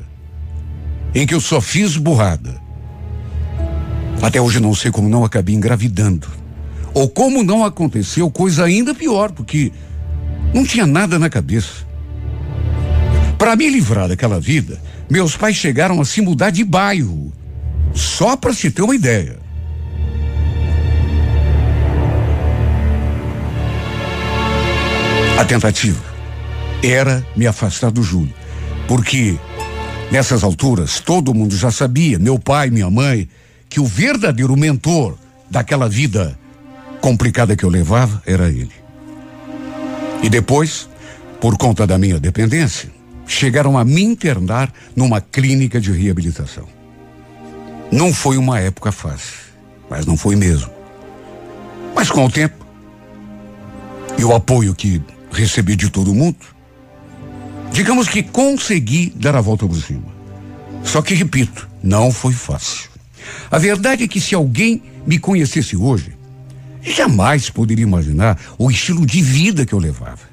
[1.13, 2.61] em que eu só fiz burrada.
[4.21, 6.27] Até hoje não sei como não acabei engravidando.
[6.93, 9.71] Ou como não aconteceu coisa ainda pior, porque
[10.53, 11.85] não tinha nada na cabeça.
[13.37, 17.33] Para me livrar daquela vida, meus pais chegaram a se mudar de bairro.
[17.93, 19.39] Só para se ter uma ideia.
[25.37, 25.99] A tentativa
[26.83, 28.33] era me afastar do Júlio,
[28.87, 29.37] porque
[30.11, 33.27] nessas alturas todo mundo já sabia, meu pai, minha mãe,
[33.69, 35.17] que o verdadeiro mentor
[35.49, 36.37] daquela vida
[36.99, 38.71] complicada que eu levava era ele.
[40.21, 40.87] E depois,
[41.39, 42.91] por conta da minha dependência,
[43.25, 46.67] chegaram a me internar numa clínica de reabilitação.
[47.91, 49.39] Não foi uma época fácil,
[49.89, 50.69] mas não foi mesmo.
[51.95, 52.65] Mas com o tempo
[54.17, 56.37] e o apoio que recebi de todo mundo,
[57.71, 60.11] digamos que consegui dar a volta por cima.
[60.83, 62.89] Só que, repito, não foi fácil.
[63.49, 66.15] A verdade é que se alguém me conhecesse hoje,
[66.81, 70.31] jamais poderia imaginar o estilo de vida que eu levava.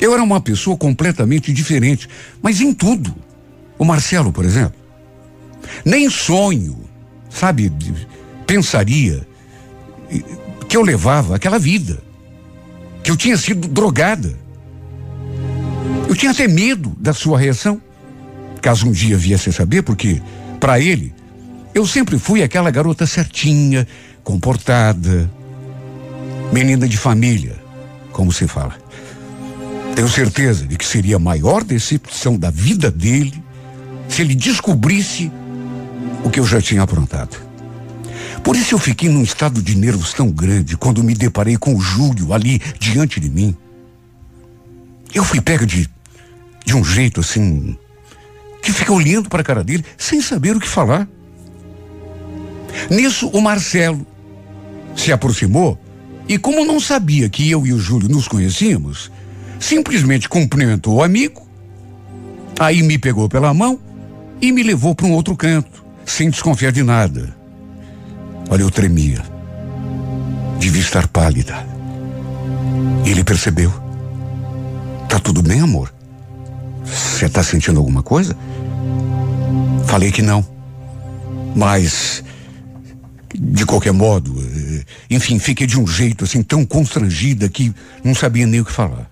[0.00, 2.08] Eu era uma pessoa completamente diferente,
[2.42, 3.14] mas em tudo.
[3.78, 4.78] O Marcelo, por exemplo,
[5.84, 6.78] nem sonho,
[7.30, 7.72] sabe,
[8.46, 9.26] pensaria
[10.68, 12.02] que eu levava aquela vida,
[13.02, 14.45] que eu tinha sido drogada.
[16.08, 17.80] Eu tinha até medo da sua reação,
[18.62, 20.22] caso um dia viesse a saber, porque,
[20.60, 21.12] para ele,
[21.74, 23.86] eu sempre fui aquela garota certinha,
[24.22, 25.30] comportada,
[26.52, 27.56] menina de família,
[28.12, 28.76] como se fala.
[29.94, 33.42] Tenho certeza de que seria a maior decepção da vida dele
[34.08, 35.30] se ele descobrisse
[36.24, 37.36] o que eu já tinha aprontado.
[38.44, 41.80] Por isso eu fiquei num estado de nervos tão grande quando me deparei com o
[41.80, 43.56] Júlio ali diante de mim.
[45.12, 45.88] Eu fui pega de,
[46.66, 47.78] de um jeito assim,
[48.60, 51.08] que fica olhando para a cara dele sem saber o que falar.
[52.90, 54.04] Nisso, o Marcelo,
[54.94, 55.78] se aproximou
[56.28, 59.10] e, como não sabia que eu e o Júlio nos conhecíamos,
[59.60, 61.46] simplesmente cumprimentou o amigo,
[62.58, 63.78] aí me pegou pela mão
[64.42, 67.34] e me levou para um outro canto, sem desconfiar de nada.
[68.50, 69.22] Olha, eu tremia.
[70.58, 71.66] Devia estar pálida.
[73.04, 73.72] Ele percebeu.
[75.08, 75.95] Tá tudo bem, amor?
[76.86, 78.36] Você está sentindo alguma coisa?
[79.86, 80.46] Falei que não.
[81.54, 82.22] Mas,
[83.34, 87.74] de qualquer modo, eh, enfim, fiquei de um jeito assim tão constrangida que
[88.04, 89.10] não sabia nem o que falar.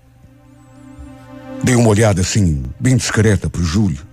[1.63, 4.05] Dei uma olhada assim, bem discreta para o Júlio.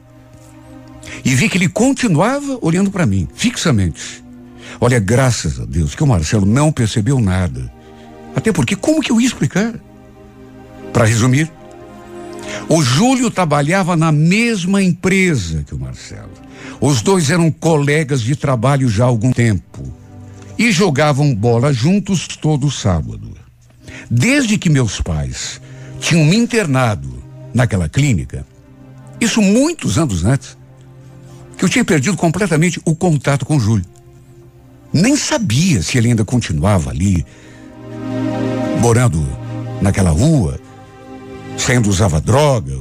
[1.25, 4.25] E vi que ele continuava olhando para mim, fixamente.
[4.81, 7.71] Olha, graças a Deus que o Marcelo não percebeu nada.
[8.35, 9.75] Até porque, como que eu ia explicar?
[10.93, 11.51] Para resumir,
[12.69, 16.31] o Júlio trabalhava na mesma empresa que o Marcelo.
[16.81, 19.83] Os dois eram colegas de trabalho já há algum tempo
[20.59, 23.37] e jogavam bola juntos todo sábado.
[24.11, 25.61] Desde que meus pais
[26.01, 27.23] tinham me internado
[27.55, 28.47] naquela clínica,
[29.21, 30.57] isso muitos anos antes,
[31.57, 33.85] que eu tinha perdido completamente o contato com o Júlio.
[34.93, 37.25] Nem sabia se ele ainda continuava ali,
[38.81, 39.27] morando
[39.81, 40.61] naquela rua,
[41.57, 42.73] se ainda usava droga.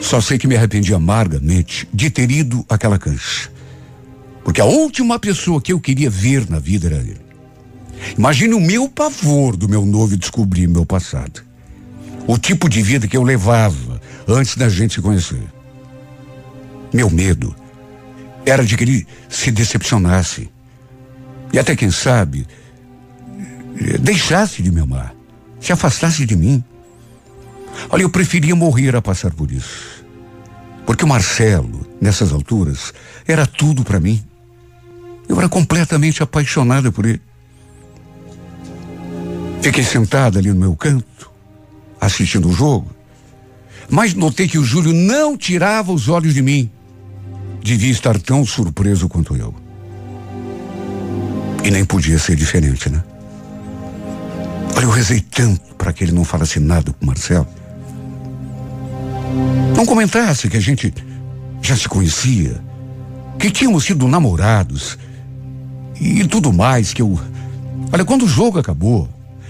[0.00, 3.50] Só sei que me arrependi amargamente de ter ido àquela cancha.
[4.44, 7.20] Porque a última pessoa que eu queria ver na vida era ele.
[8.16, 11.42] Imagine o meu pavor do meu noivo descobrir meu passado.
[12.26, 15.42] O tipo de vida que eu levava antes da gente se conhecer.
[16.92, 17.54] Meu medo
[18.44, 20.48] era de que ele se decepcionasse.
[21.52, 22.46] E até quem sabe,
[24.00, 25.14] deixasse de me amar,
[25.60, 26.62] se afastasse de mim.
[27.88, 30.04] Olha, eu preferia morrer a passar por isso.
[30.84, 32.92] Porque o Marcelo, nessas alturas,
[33.26, 34.22] era tudo para mim.
[35.28, 37.20] Eu era completamente apaixonada por ele.
[39.60, 41.30] Fiquei sentada ali no meu canto,
[42.00, 42.88] assistindo o jogo,
[43.90, 46.70] mas notei que o Júlio não tirava os olhos de mim.
[47.62, 49.52] Devia estar tão surpreso quanto eu.
[51.64, 53.02] E nem podia ser diferente, né?
[54.76, 57.48] Olha, eu rezei tanto para que ele não falasse nada com o Marcelo.
[59.76, 60.92] Não comentasse que a gente
[61.62, 62.60] já se conhecia,
[63.38, 64.98] que tínhamos sido namorados
[66.00, 67.18] e tudo mais que eu.
[67.92, 69.08] Olha, quando o jogo acabou,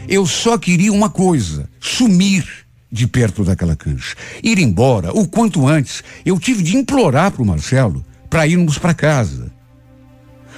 [0.09, 2.47] eu só queria uma coisa: sumir
[2.91, 6.03] de perto daquela cancha, ir embora o quanto antes.
[6.25, 9.53] Eu tive de implorar para o Marcelo para irmos para casa.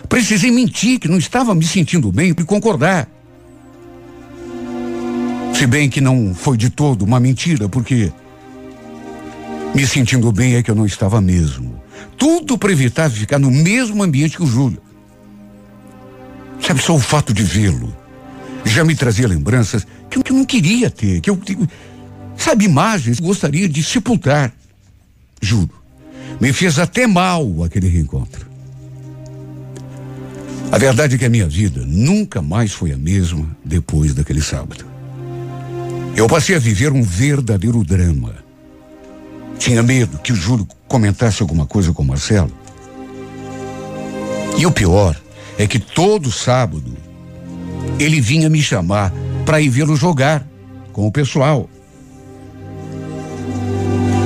[0.08, 3.08] Precisei mentir que não estava me sentindo bem e concordar.
[5.54, 8.12] Se bem que não foi de todo uma mentira, porque
[9.74, 11.80] me sentindo bem é que eu não estava mesmo.
[12.16, 14.82] Tudo para evitar ficar no mesmo ambiente que o Júlio.
[16.60, 17.96] Sabe, só o fato de vê-lo
[18.64, 21.40] já me trazia lembranças que eu não queria ter, que eu,
[22.36, 24.52] sabe, imagens que gostaria de sepultar.
[25.40, 25.70] Juro,
[26.40, 28.46] me fez até mal aquele reencontro.
[30.70, 34.84] A verdade é que a minha vida nunca mais foi a mesma depois daquele sábado.
[36.14, 38.47] Eu passei a viver um verdadeiro drama.
[39.58, 42.52] Tinha medo que o Júlio comentasse alguma coisa com o Marcelo.
[44.56, 45.20] E o pior
[45.58, 46.96] é que todo sábado
[47.98, 49.12] ele vinha me chamar
[49.44, 50.46] para ir vê-lo jogar
[50.92, 51.68] com o pessoal.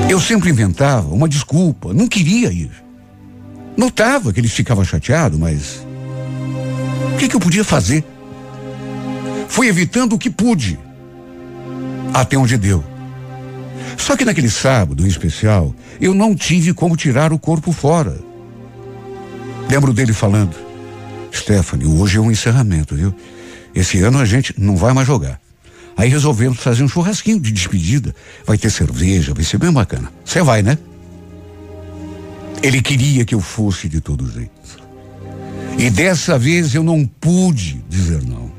[0.09, 2.71] Eu sempre inventava uma desculpa, não queria ir.
[3.77, 5.87] Notava que ele ficava chateado, mas
[7.15, 8.05] o que, que eu podia fazer?
[9.49, 10.79] Fui evitando o que pude,
[12.13, 12.92] até onde deu.
[13.97, 18.19] Só que naquele sábado, em especial, eu não tive como tirar o corpo fora.
[19.71, 20.55] Lembro dele falando:
[21.33, 23.15] Stephanie, hoje é um encerramento, viu?
[23.75, 25.41] Esse ano a gente não vai mais jogar.
[25.97, 28.15] Aí resolvemos fazer um churrasquinho de despedida.
[28.47, 30.13] Vai ter cerveja, vai ser bem bacana.
[30.25, 30.79] Você vai, né?
[32.63, 34.51] Ele queria que eu fosse de todo jeito.
[35.79, 38.51] E dessa vez eu não pude dizer não.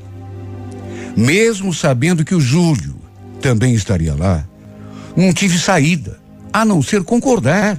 [1.16, 2.96] Mesmo sabendo que o Júlio
[3.40, 4.46] também estaria lá,
[5.16, 6.18] não tive saída,
[6.52, 7.78] a não ser concordar.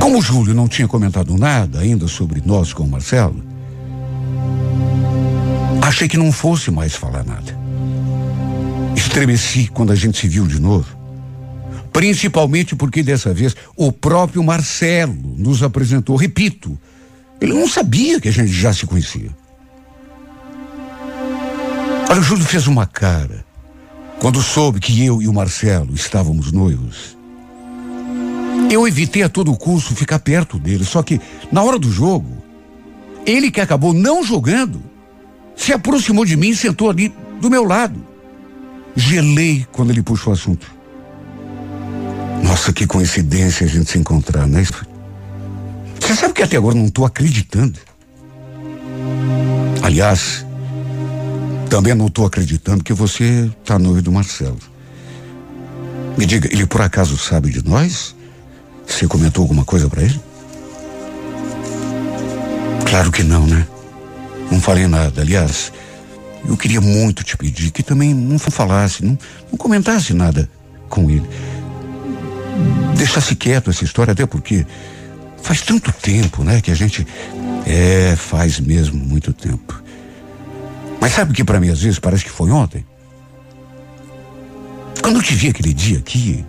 [0.00, 3.42] Como o Júlio não tinha comentado nada ainda sobre nós com o Marcelo,
[5.82, 7.56] achei que não fosse mais falar nada.
[8.94, 10.96] Estremeci quando a gente se viu de novo.
[11.92, 16.16] Principalmente porque dessa vez o próprio Marcelo nos apresentou.
[16.16, 16.78] Repito,
[17.40, 19.30] ele não sabia que a gente já se conhecia.
[22.08, 23.45] Olha, o Júlio fez uma cara
[24.20, 27.16] quando soube que eu e o Marcelo estávamos noivos.
[28.70, 31.20] Eu evitei a todo custo ficar perto dele, só que
[31.52, 32.42] na hora do jogo,
[33.24, 34.82] ele que acabou não jogando,
[35.54, 38.04] se aproximou de mim e sentou ali do meu lado.
[38.94, 40.66] Gelei quando ele puxou o assunto.
[42.42, 44.64] Nossa, que coincidência a gente se encontrar, né?
[46.00, 47.78] Você sabe que até agora não estou acreditando.
[49.82, 50.45] Aliás,
[51.68, 54.58] também não estou acreditando que você está noivo do Marcelo.
[56.16, 58.14] Me diga, ele por acaso sabe de nós?
[58.86, 60.20] Você comentou alguma coisa para ele?
[62.88, 63.66] Claro que não, né?
[64.50, 65.20] Não falei nada.
[65.20, 65.72] Aliás,
[66.48, 69.18] eu queria muito te pedir que também não falasse, não,
[69.50, 70.48] não comentasse nada
[70.88, 71.28] com ele.
[72.96, 74.64] Deixasse quieto essa história, até porque
[75.42, 77.06] faz tanto tempo, né, que a gente.
[77.66, 79.82] É, faz mesmo muito tempo.
[81.00, 82.84] Mas sabe que para mim às vezes parece que foi ontem?
[85.02, 86.44] Quando eu te vi aquele dia aqui,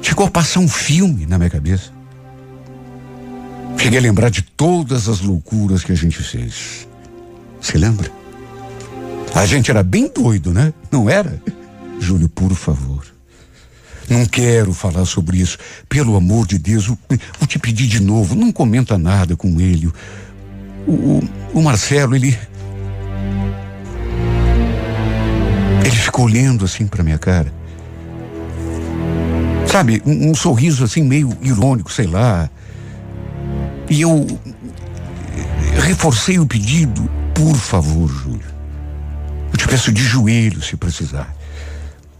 [0.00, 1.92] chegou a passar um filme na minha cabeça.
[3.76, 6.88] Cheguei a lembrar de todas as loucuras que a gente fez.
[7.60, 8.10] Você lembra?
[9.34, 10.72] A gente era bem doido, né?
[10.90, 11.40] Não era?
[12.00, 13.04] Júlio, por favor.
[14.08, 15.58] Não quero falar sobre isso.
[15.88, 16.98] Pelo amor de Deus, vou
[17.46, 18.34] te pedir de novo.
[18.34, 19.92] Não comenta nada com ele.
[20.86, 22.36] O, o, o Marcelo, ele.
[25.84, 27.52] Ele ficou olhando assim para minha cara.
[29.66, 32.48] Sabe, um, um, sorriso assim meio irônico, sei lá.
[33.88, 34.26] E eu
[35.82, 37.08] reforcei o pedido.
[37.34, 38.58] Por favor, Júlio.
[39.52, 41.34] Eu te peço de joelho se precisar.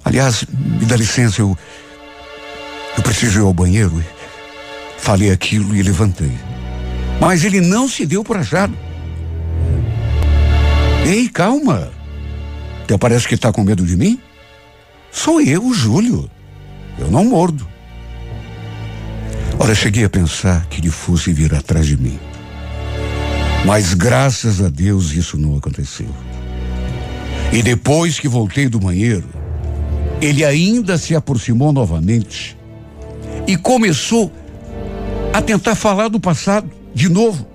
[0.04, 1.56] Aliás, me dá licença, eu.
[2.96, 4.02] Eu preciso ir ao banheiro.
[4.98, 6.32] Falei aquilo e levantei.
[7.20, 8.76] Mas ele não se deu por achado.
[11.08, 11.90] Ei, calma.
[12.84, 14.20] Até parece que está com medo de mim?
[15.10, 16.30] Sou eu, Júlio.
[16.98, 17.66] Eu não mordo.
[19.58, 22.20] Ora, cheguei a pensar que ele fosse vir atrás de mim.
[23.64, 26.10] Mas graças a Deus isso não aconteceu.
[27.54, 29.30] E depois que voltei do banheiro,
[30.20, 32.54] ele ainda se aproximou novamente
[33.46, 34.30] e começou
[35.32, 37.48] a tentar falar do passado de novo.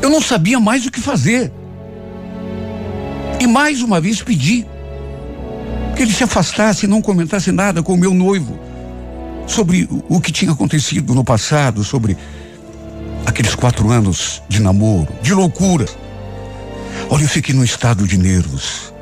[0.00, 1.50] Eu não sabia mais o que fazer.
[3.40, 4.66] E mais uma vez pedi
[5.94, 8.58] que ele se afastasse e não comentasse nada com o meu noivo
[9.46, 12.16] sobre o que tinha acontecido no passado, sobre
[13.26, 15.86] aqueles quatro anos de namoro, de loucura.
[17.10, 18.92] Olha, eu fiquei num estado de nervos.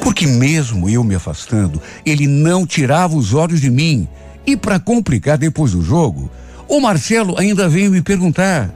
[0.00, 4.08] Porque mesmo eu me afastando, ele não tirava os olhos de mim.
[4.44, 6.28] E para complicar depois do jogo,
[6.68, 8.68] o Marcelo ainda veio me perguntar: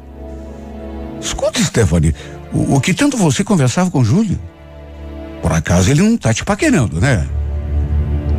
[1.20, 2.14] Escuta, Stephanie,
[2.53, 4.39] o, o que tanto você conversava com Júlio?
[5.47, 7.24] Por acaso ele não tá te paquerando, né?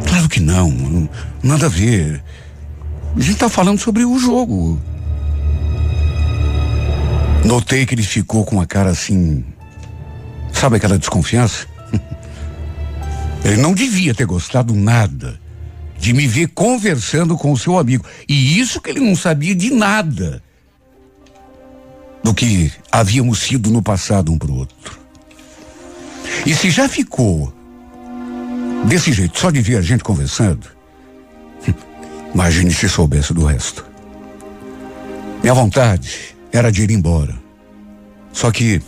[0.10, 1.10] Claro que não,
[1.42, 2.22] nada a ver.
[3.16, 4.78] A gente tá falando sobre o jogo.
[7.46, 9.46] Notei que ele ficou com a cara assim
[10.52, 11.66] Sabe aquela desconfiança?
[13.46, 15.40] Ele não devia ter gostado nada
[15.98, 18.04] de me ver conversando com o seu amigo.
[18.28, 20.44] E isso que ele não sabia de nada
[22.22, 24.97] do que havíamos sido no passado um para o outro.
[26.48, 27.54] E se já ficou
[28.86, 30.66] desse jeito, só de ver a gente conversando,
[32.34, 33.86] imagine se soubesse do resto.
[35.42, 37.38] Minha vontade era de ir embora.
[38.32, 38.82] Só que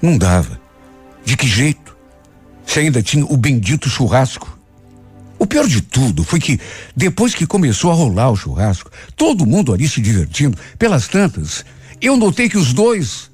[0.00, 0.58] não dava.
[1.22, 1.94] De que jeito?
[2.64, 4.58] Se ainda tinha o bendito churrasco.
[5.38, 6.58] O pior de tudo foi que,
[6.96, 11.62] depois que começou a rolar o churrasco, todo mundo ali se divertindo, pelas tantas,
[12.00, 13.30] eu notei que os dois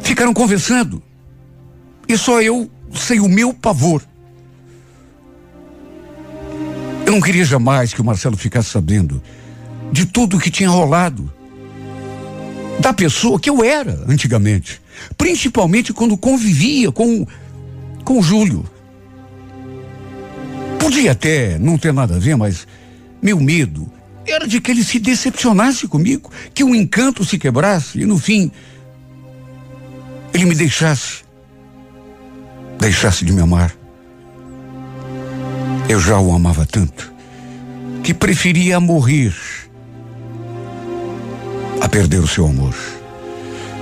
[0.00, 1.02] ficaram conversando.
[2.08, 4.02] E só eu sei o meu pavor.
[7.04, 9.22] Eu não queria jamais que o Marcelo ficasse sabendo
[9.92, 11.32] de tudo o que tinha rolado.
[12.80, 14.80] Da pessoa que eu era antigamente.
[15.16, 17.26] Principalmente quando convivia com,
[18.04, 18.64] com o Júlio.
[20.78, 22.66] Podia até não ter nada a ver, mas
[23.20, 23.90] meu medo
[24.26, 28.50] era de que ele se decepcionasse comigo, que o encanto se quebrasse e no fim
[30.34, 31.22] ele me deixasse,
[32.86, 33.76] deixasse de me amar.
[35.88, 37.12] Eu já o amava tanto
[38.04, 39.34] que preferia morrer
[41.80, 42.76] a perder o seu amor.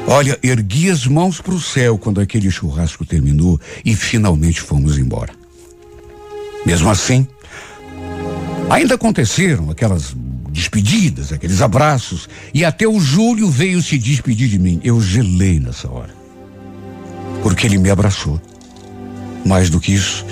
[0.06, 5.34] Olha, ergui as mãos para o céu quando aquele churrasco terminou e finalmente fomos embora.
[6.64, 7.28] Mesmo assim,
[8.70, 10.16] ainda aconteceram aquelas
[10.48, 14.80] despedidas, aqueles abraços, e até o Júlio veio se despedir de mim.
[14.82, 16.14] Eu gelei nessa hora.
[17.42, 18.40] Porque ele me abraçou.
[19.44, 20.24] Mais do que isso,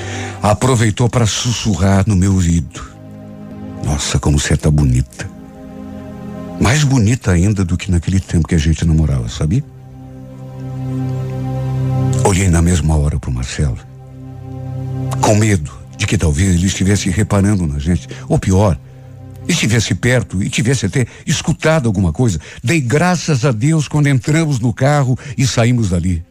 [0.43, 2.83] aproveitou para sussurrar no meu ouvido.
[3.85, 5.31] Nossa, como você tá bonita.
[6.61, 9.65] Mais bonita ainda do que naquele tempo que a gente namorava, sabia?
[12.25, 13.79] Olhei na mesma hora para o Marcelo,
[15.21, 18.79] com medo de que talvez ele estivesse reparando na gente, ou pior,
[19.49, 22.41] estivesse perto e tivesse até escutado alguma coisa.
[22.63, 26.25] Dei graças a Deus quando entramos no carro e saímos dali.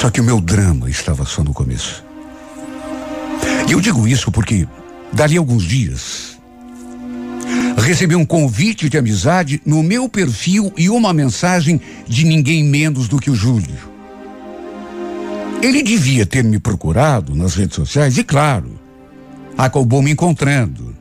[0.00, 2.04] Só que o meu drama estava só no começo.
[3.70, 4.66] Eu digo isso porque,
[5.12, 6.38] dali alguns dias,
[7.78, 13.18] recebi um convite de amizade no meu perfil e uma mensagem de ninguém menos do
[13.18, 13.92] que o Júlio.
[15.62, 18.80] Ele devia ter me procurado nas redes sociais e, claro,
[19.56, 20.96] acabou me encontrando.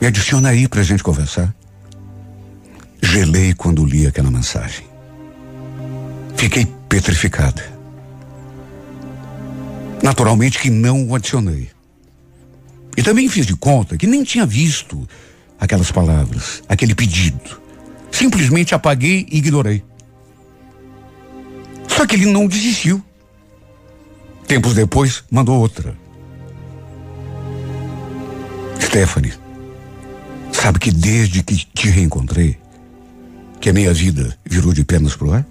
[0.00, 1.54] Me adiciona aí pra gente conversar.
[3.02, 4.89] Gelei quando li aquela mensagem.
[6.40, 7.62] Fiquei petrificada.
[10.02, 11.68] Naturalmente que não o adicionei.
[12.96, 15.06] E também fiz de conta que nem tinha visto
[15.60, 17.60] aquelas palavras, aquele pedido.
[18.10, 19.84] Simplesmente apaguei e ignorei.
[21.86, 23.04] Só que ele não desistiu.
[24.46, 25.94] Tempos depois, mandou outra.
[28.80, 29.34] Stephanie,
[30.50, 32.56] sabe que desde que te reencontrei,
[33.60, 35.49] que a minha vida virou de pernas pro ar?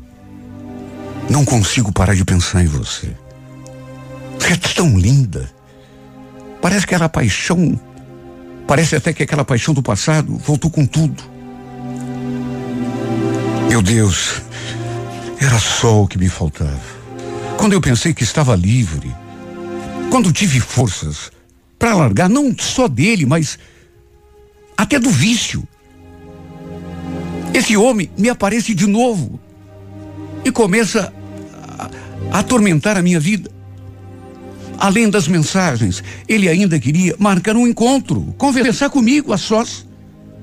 [1.29, 3.15] Não consigo parar de pensar em você.
[4.39, 5.49] Você é tão linda.
[6.61, 7.79] Parece que aquela paixão,
[8.67, 11.23] parece até que aquela paixão do passado voltou com tudo.
[13.69, 14.41] Meu Deus,
[15.39, 16.99] era só o que me faltava.
[17.57, 19.15] Quando eu pensei que estava livre,
[20.09, 21.31] quando tive forças
[21.77, 23.59] para largar não só dele, mas
[24.75, 25.67] até do vício.
[27.53, 29.39] Esse homem me aparece de novo
[30.43, 31.13] e começa
[32.31, 33.49] a, atormentar a minha vida.
[34.77, 39.85] Além das mensagens, ele ainda queria marcar um encontro, conversar comigo a sós,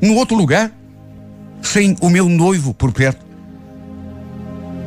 [0.00, 0.70] no outro lugar,
[1.62, 3.24] sem o meu noivo por perto.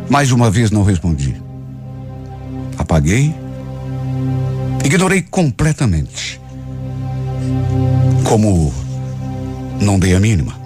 [0.09, 1.35] Mais uma vez não respondi.
[2.77, 3.33] Apaguei,
[4.85, 6.39] ignorei completamente.
[8.23, 8.71] Como
[9.81, 10.59] não dei a mínima.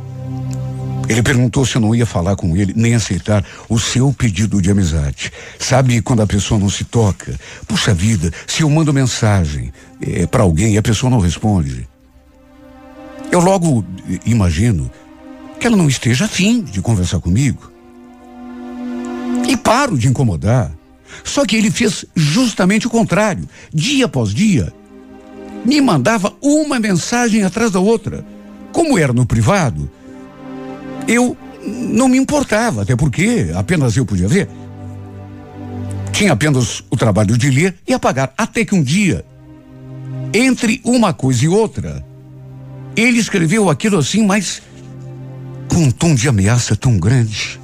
[1.07, 4.71] Ele perguntou se eu não ia falar com ele, nem aceitar o seu pedido de
[4.71, 5.31] amizade.
[5.59, 7.37] Sabe quando a pessoa não se toca?
[7.67, 11.87] Puxa vida, se eu mando mensagem é, para alguém e a pessoa não responde.
[13.31, 13.83] Eu logo
[14.25, 14.89] imagino
[15.59, 17.71] que ela não esteja afim de conversar comigo.
[19.47, 20.71] E paro de incomodar.
[21.23, 23.47] Só que ele fez justamente o contrário.
[23.73, 24.73] Dia após dia,
[25.65, 28.25] me mandava uma mensagem atrás da outra.
[28.71, 29.89] Como era no privado,
[31.07, 34.49] eu não me importava, até porque apenas eu podia ver.
[36.11, 38.33] Tinha apenas o trabalho de ler e apagar.
[38.37, 39.25] Até que um dia,
[40.33, 42.05] entre uma coisa e outra,
[42.95, 44.61] ele escreveu aquilo assim, mas
[45.67, 47.59] com um tom de ameaça tão grande.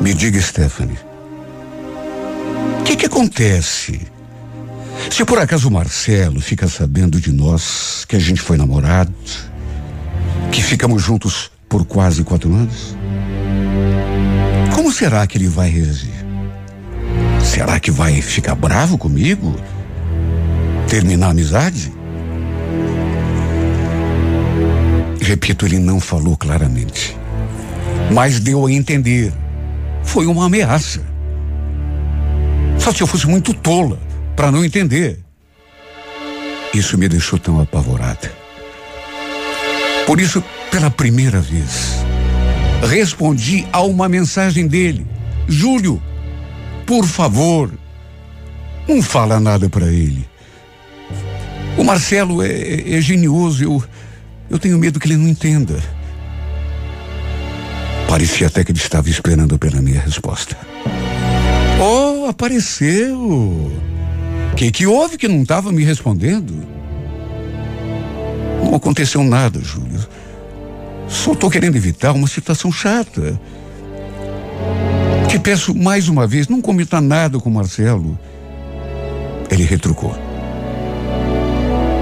[0.00, 0.98] Me diga, Stephanie,
[2.80, 4.00] o que, que acontece?
[5.10, 9.12] Se por acaso o Marcelo fica sabendo de nós que a gente foi namorado,
[10.54, 12.96] que ficamos juntos por quase quatro anos?
[14.72, 16.14] Como será que ele vai reagir?
[17.42, 19.56] Será que vai ficar bravo comigo?
[20.88, 21.92] Terminar a amizade?
[25.20, 27.16] Repito, ele não falou claramente,
[28.12, 29.32] mas deu a entender.
[30.04, 31.00] Foi uma ameaça.
[32.78, 33.98] Só se eu fosse muito tola
[34.36, 35.18] para não entender.
[36.72, 38.43] Isso me deixou tão apavorada.
[40.06, 42.04] Por isso, pela primeira vez,
[42.88, 45.06] respondi a uma mensagem dele:
[45.48, 46.02] Júlio,
[46.86, 47.70] por favor,
[48.86, 50.28] não fala nada para ele.
[51.76, 53.84] O Marcelo é, é, é genioso, eu,
[54.50, 55.82] eu tenho medo que ele não entenda.
[58.08, 60.56] Parecia até que ele estava esperando pela minha resposta.
[61.80, 63.18] Oh, apareceu!
[63.18, 66.73] O que, que houve que não estava me respondendo?
[68.74, 70.04] Não aconteceu nada, Júlio.
[71.06, 73.40] Só estou querendo evitar uma situação chata.
[75.28, 78.18] Te peço mais uma vez, não cometa nada com Marcelo.
[79.48, 80.12] Ele retrucou.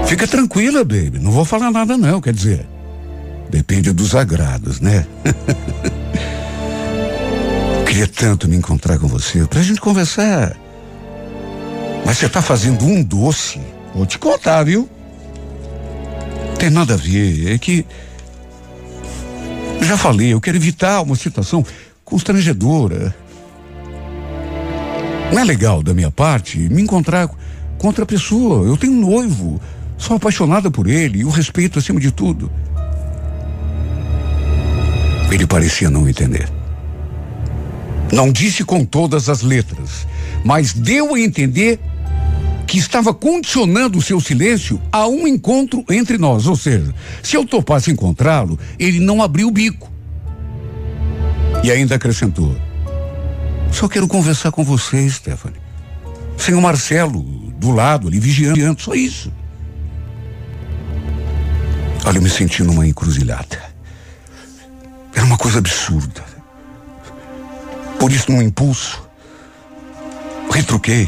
[0.07, 1.19] Fica tranquila, baby.
[1.21, 2.19] Não vou falar nada, não.
[2.19, 2.65] Quer dizer,
[3.51, 5.05] depende dos agrados, né?
[7.85, 10.57] Queria tanto me encontrar com você pra gente conversar.
[12.03, 13.61] Mas você tá fazendo um doce.
[13.93, 14.89] Vou te contar, viu?
[16.59, 17.53] Tem nada a ver.
[17.53, 17.85] É que.
[19.81, 21.65] Já falei, eu quero evitar uma situação
[22.05, 23.15] constrangedora.
[25.31, 27.27] Não é legal da minha parte me encontrar
[27.77, 28.67] com outra pessoa.
[28.67, 29.59] Eu tenho um noivo.
[29.97, 32.51] Sou apaixonada por ele e o respeito acima de tudo.
[35.31, 36.47] Ele parecia não entender.
[38.11, 40.05] Não disse com todas as letras,
[40.45, 41.79] mas deu a entender
[42.73, 46.47] que estava condicionando o seu silêncio a um encontro entre nós.
[46.47, 49.91] Ou seja, se eu topasse encontrá-lo, ele não abriu o bico.
[51.63, 52.57] E ainda acrescentou:
[53.71, 55.61] Só quero conversar com você, Stephanie.
[56.35, 57.21] Sem o Marcelo
[57.59, 59.31] do lado ali, vigiando, só isso.
[62.03, 63.61] Olha, eu me senti numa encruzilhada.
[65.13, 66.23] Era uma coisa absurda.
[67.99, 69.07] Por isso, num impulso,
[70.49, 71.07] retruquei.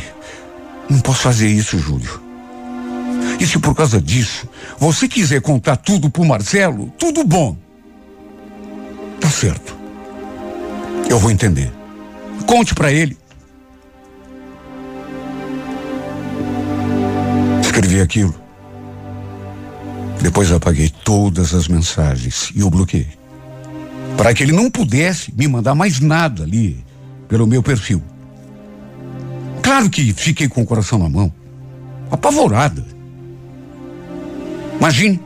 [0.89, 2.21] Não posso fazer isso, Júlio.
[3.39, 7.57] E se por causa disso você quiser contar tudo pro Marcelo, tudo bom.
[9.19, 9.75] Tá certo.
[11.09, 11.71] Eu vou entender.
[12.45, 13.17] Conte para ele.
[17.61, 18.35] Escrevi aquilo.
[20.21, 23.07] Depois apaguei todas as mensagens e o bloqueei.
[24.17, 26.83] Para que ele não pudesse me mandar mais nada ali
[27.27, 28.01] pelo meu perfil.
[29.65, 31.33] Claro que fiquei com o coração na mão,
[32.11, 32.85] apavorada.
[34.77, 35.19] Imagine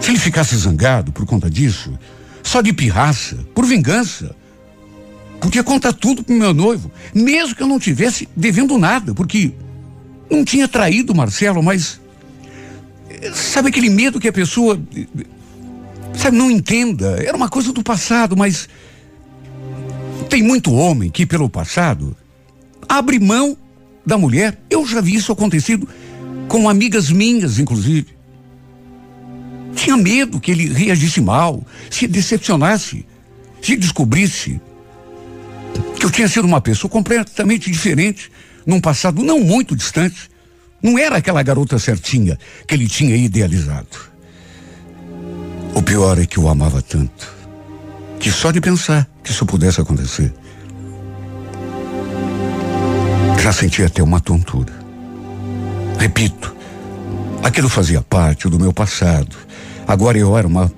[0.00, 1.92] se ele ficasse zangado por conta disso,
[2.42, 4.34] só de pirraça, por vingança.
[5.38, 9.52] Podia contar tudo pro meu noivo, mesmo que eu não tivesse devendo nada, porque
[10.30, 12.00] não tinha traído o Marcelo, mas
[13.34, 14.80] sabe aquele medo que a pessoa
[16.14, 18.66] sabe não entenda, era uma coisa do passado, mas
[20.30, 22.16] tem muito homem que pelo passado
[22.88, 23.56] abre mão
[24.04, 24.60] da mulher.
[24.70, 25.88] Eu já vi isso acontecido
[26.48, 28.16] com amigas minhas, inclusive.
[29.74, 33.04] Tinha medo que ele reagisse mal, se decepcionasse,
[33.60, 34.60] se descobrisse
[35.98, 38.30] que eu tinha sido uma pessoa completamente diferente
[38.64, 40.30] num passado não muito distante.
[40.82, 44.16] Não era aquela garota certinha que ele tinha idealizado.
[45.74, 47.34] O pior é que eu amava tanto,
[48.18, 50.32] que só de pensar que isso pudesse acontecer,
[53.46, 54.72] já sentia até uma tontura.
[56.00, 56.52] Repito,
[57.44, 59.36] aquilo fazia parte do meu passado.
[59.86, 60.68] Agora eu era uma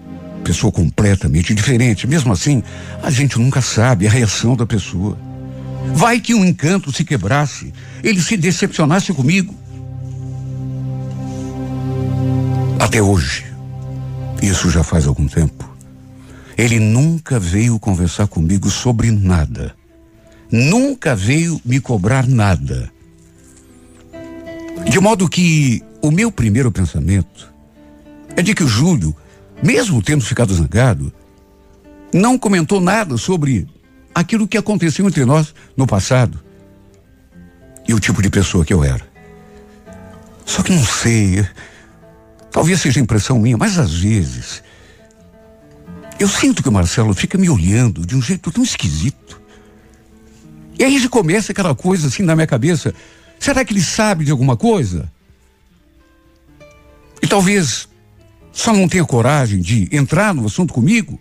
[0.44, 2.06] pessoa completamente diferente.
[2.06, 2.62] Mesmo assim,
[3.02, 5.16] a gente nunca sabe a reação da pessoa.
[5.94, 7.72] Vai que um encanto se quebrasse,
[8.04, 9.54] ele se decepcionasse comigo.
[12.78, 13.46] Até hoje,
[14.42, 15.74] isso já faz algum tempo,
[16.54, 19.74] ele nunca veio conversar comigo sobre nada.
[20.50, 22.90] Nunca veio me cobrar nada.
[24.88, 27.52] De modo que o meu primeiro pensamento
[28.36, 29.14] é de que o Júlio,
[29.62, 31.12] mesmo tendo ficado zangado,
[32.12, 33.68] não comentou nada sobre
[34.14, 36.40] aquilo que aconteceu entre nós no passado
[37.86, 39.06] e o tipo de pessoa que eu era.
[40.46, 41.46] Só que não sei,
[42.50, 44.62] talvez seja impressão minha, mas às vezes
[46.18, 49.40] eu sinto que o Marcelo fica me olhando de um jeito tão esquisito.
[50.78, 52.94] E aí já começa aquela coisa assim na minha cabeça.
[53.38, 55.10] Será que ele sabe de alguma coisa?
[57.20, 57.88] E talvez
[58.52, 61.20] só não tenha coragem de entrar no assunto comigo?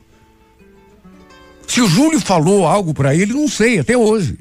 [1.67, 4.37] Se o Júlio falou algo para ele, não sei até hoje.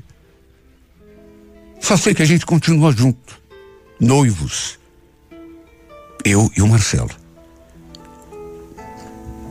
[1.81, 3.41] Só sei que a gente continua junto,
[3.99, 4.79] noivos.
[6.25, 7.11] Eu e o Marcelo.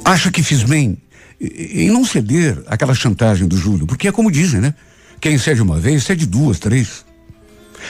[0.04, 0.98] Acho que fiz bem
[1.40, 4.76] em não ceder àquela chantagem do Júlio, porque é como dizem, né?
[5.20, 7.06] Quem cede uma vez, cede duas, três.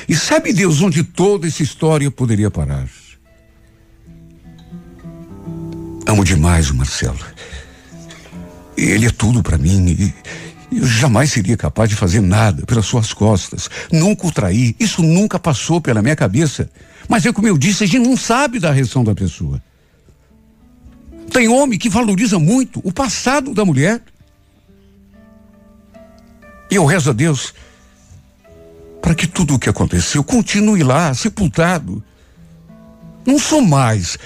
[0.07, 2.87] E sabe Deus onde toda essa história poderia parar?
[6.05, 7.19] Amo demais o Marcelo.
[8.77, 10.13] Ele é tudo para mim e
[10.71, 13.69] eu jamais seria capaz de fazer nada pelas suas costas.
[13.91, 16.69] Nunca o traí, isso nunca passou pela minha cabeça.
[17.07, 19.61] Mas é como eu disse, a gente não sabe da reação da pessoa.
[21.31, 24.01] Tem homem que valoriza muito o passado da mulher.
[26.69, 27.53] E eu rezo a Deus
[29.01, 32.03] para que tudo o que aconteceu continue lá, sepultado.
[33.25, 34.17] Não sou mais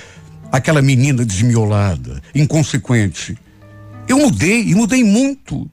[0.51, 3.37] aquela menina desmiolada, inconsequente.
[4.07, 5.69] Eu mudei e mudei muito.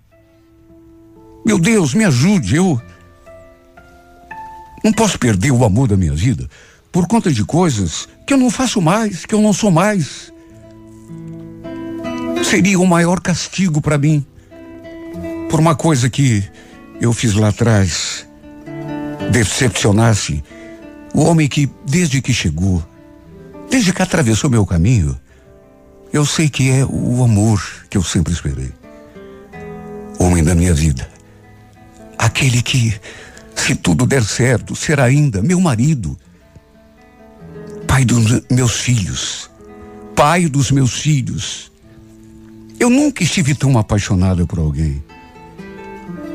[1.44, 2.82] Meu Deus, me ajude, eu
[4.82, 6.48] não posso perder o amor da minha vida
[6.90, 10.32] por conta de coisas que eu não faço mais, que eu não sou mais.
[12.42, 14.26] Seria o maior castigo para mim
[15.48, 16.44] por uma coisa que
[17.00, 18.26] eu fiz lá atrás
[19.30, 20.42] decepcionasse
[21.14, 22.84] o homem que, desde que chegou,
[23.70, 25.18] desde que atravessou meu caminho,
[26.12, 28.72] eu sei que é o amor que eu sempre esperei.
[30.18, 31.08] Homem da minha vida.
[32.18, 32.98] Aquele que,
[33.54, 36.18] se tudo der certo, será ainda meu marido.
[37.86, 39.50] Pai dos meus filhos.
[40.14, 41.70] Pai dos meus filhos.
[42.78, 45.02] Eu nunca estive tão apaixonada por alguém.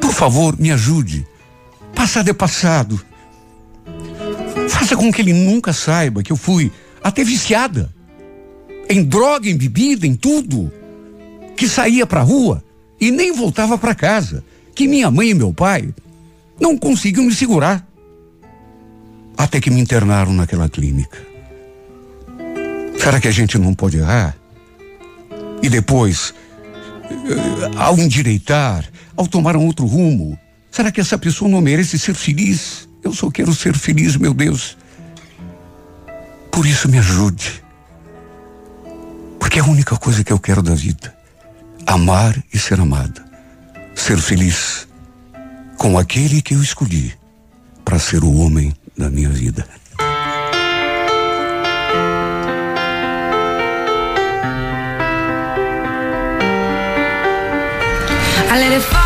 [0.01, 1.25] Por favor, me ajude.
[1.95, 2.99] Passado é passado.
[4.69, 6.71] Faça com que ele nunca saiba que eu fui
[7.03, 7.93] até viciada
[8.89, 10.71] em droga, em bebida, em tudo.
[11.55, 12.63] Que saía para rua
[12.99, 14.43] e nem voltava para casa.
[14.75, 15.93] Que minha mãe e meu pai
[16.59, 17.87] não conseguiam me segurar.
[19.37, 21.17] Até que me internaram naquela clínica.
[22.97, 24.35] Será que a gente não pode errar?
[25.63, 26.33] E depois,
[27.77, 28.85] ao endireitar,
[29.15, 30.37] ao tomar um outro rumo,
[30.71, 32.87] será que essa pessoa não merece ser feliz?
[33.03, 34.77] Eu só quero ser feliz, meu Deus.
[36.51, 37.63] Por isso me ajude.
[39.39, 41.15] Porque é a única coisa que eu quero da vida.
[41.87, 43.25] Amar e ser amada.
[43.95, 44.87] Ser feliz
[45.77, 47.13] com aquele que eu escolhi
[47.83, 49.67] para ser o homem da minha vida.
[58.53, 59.00] I let it fall,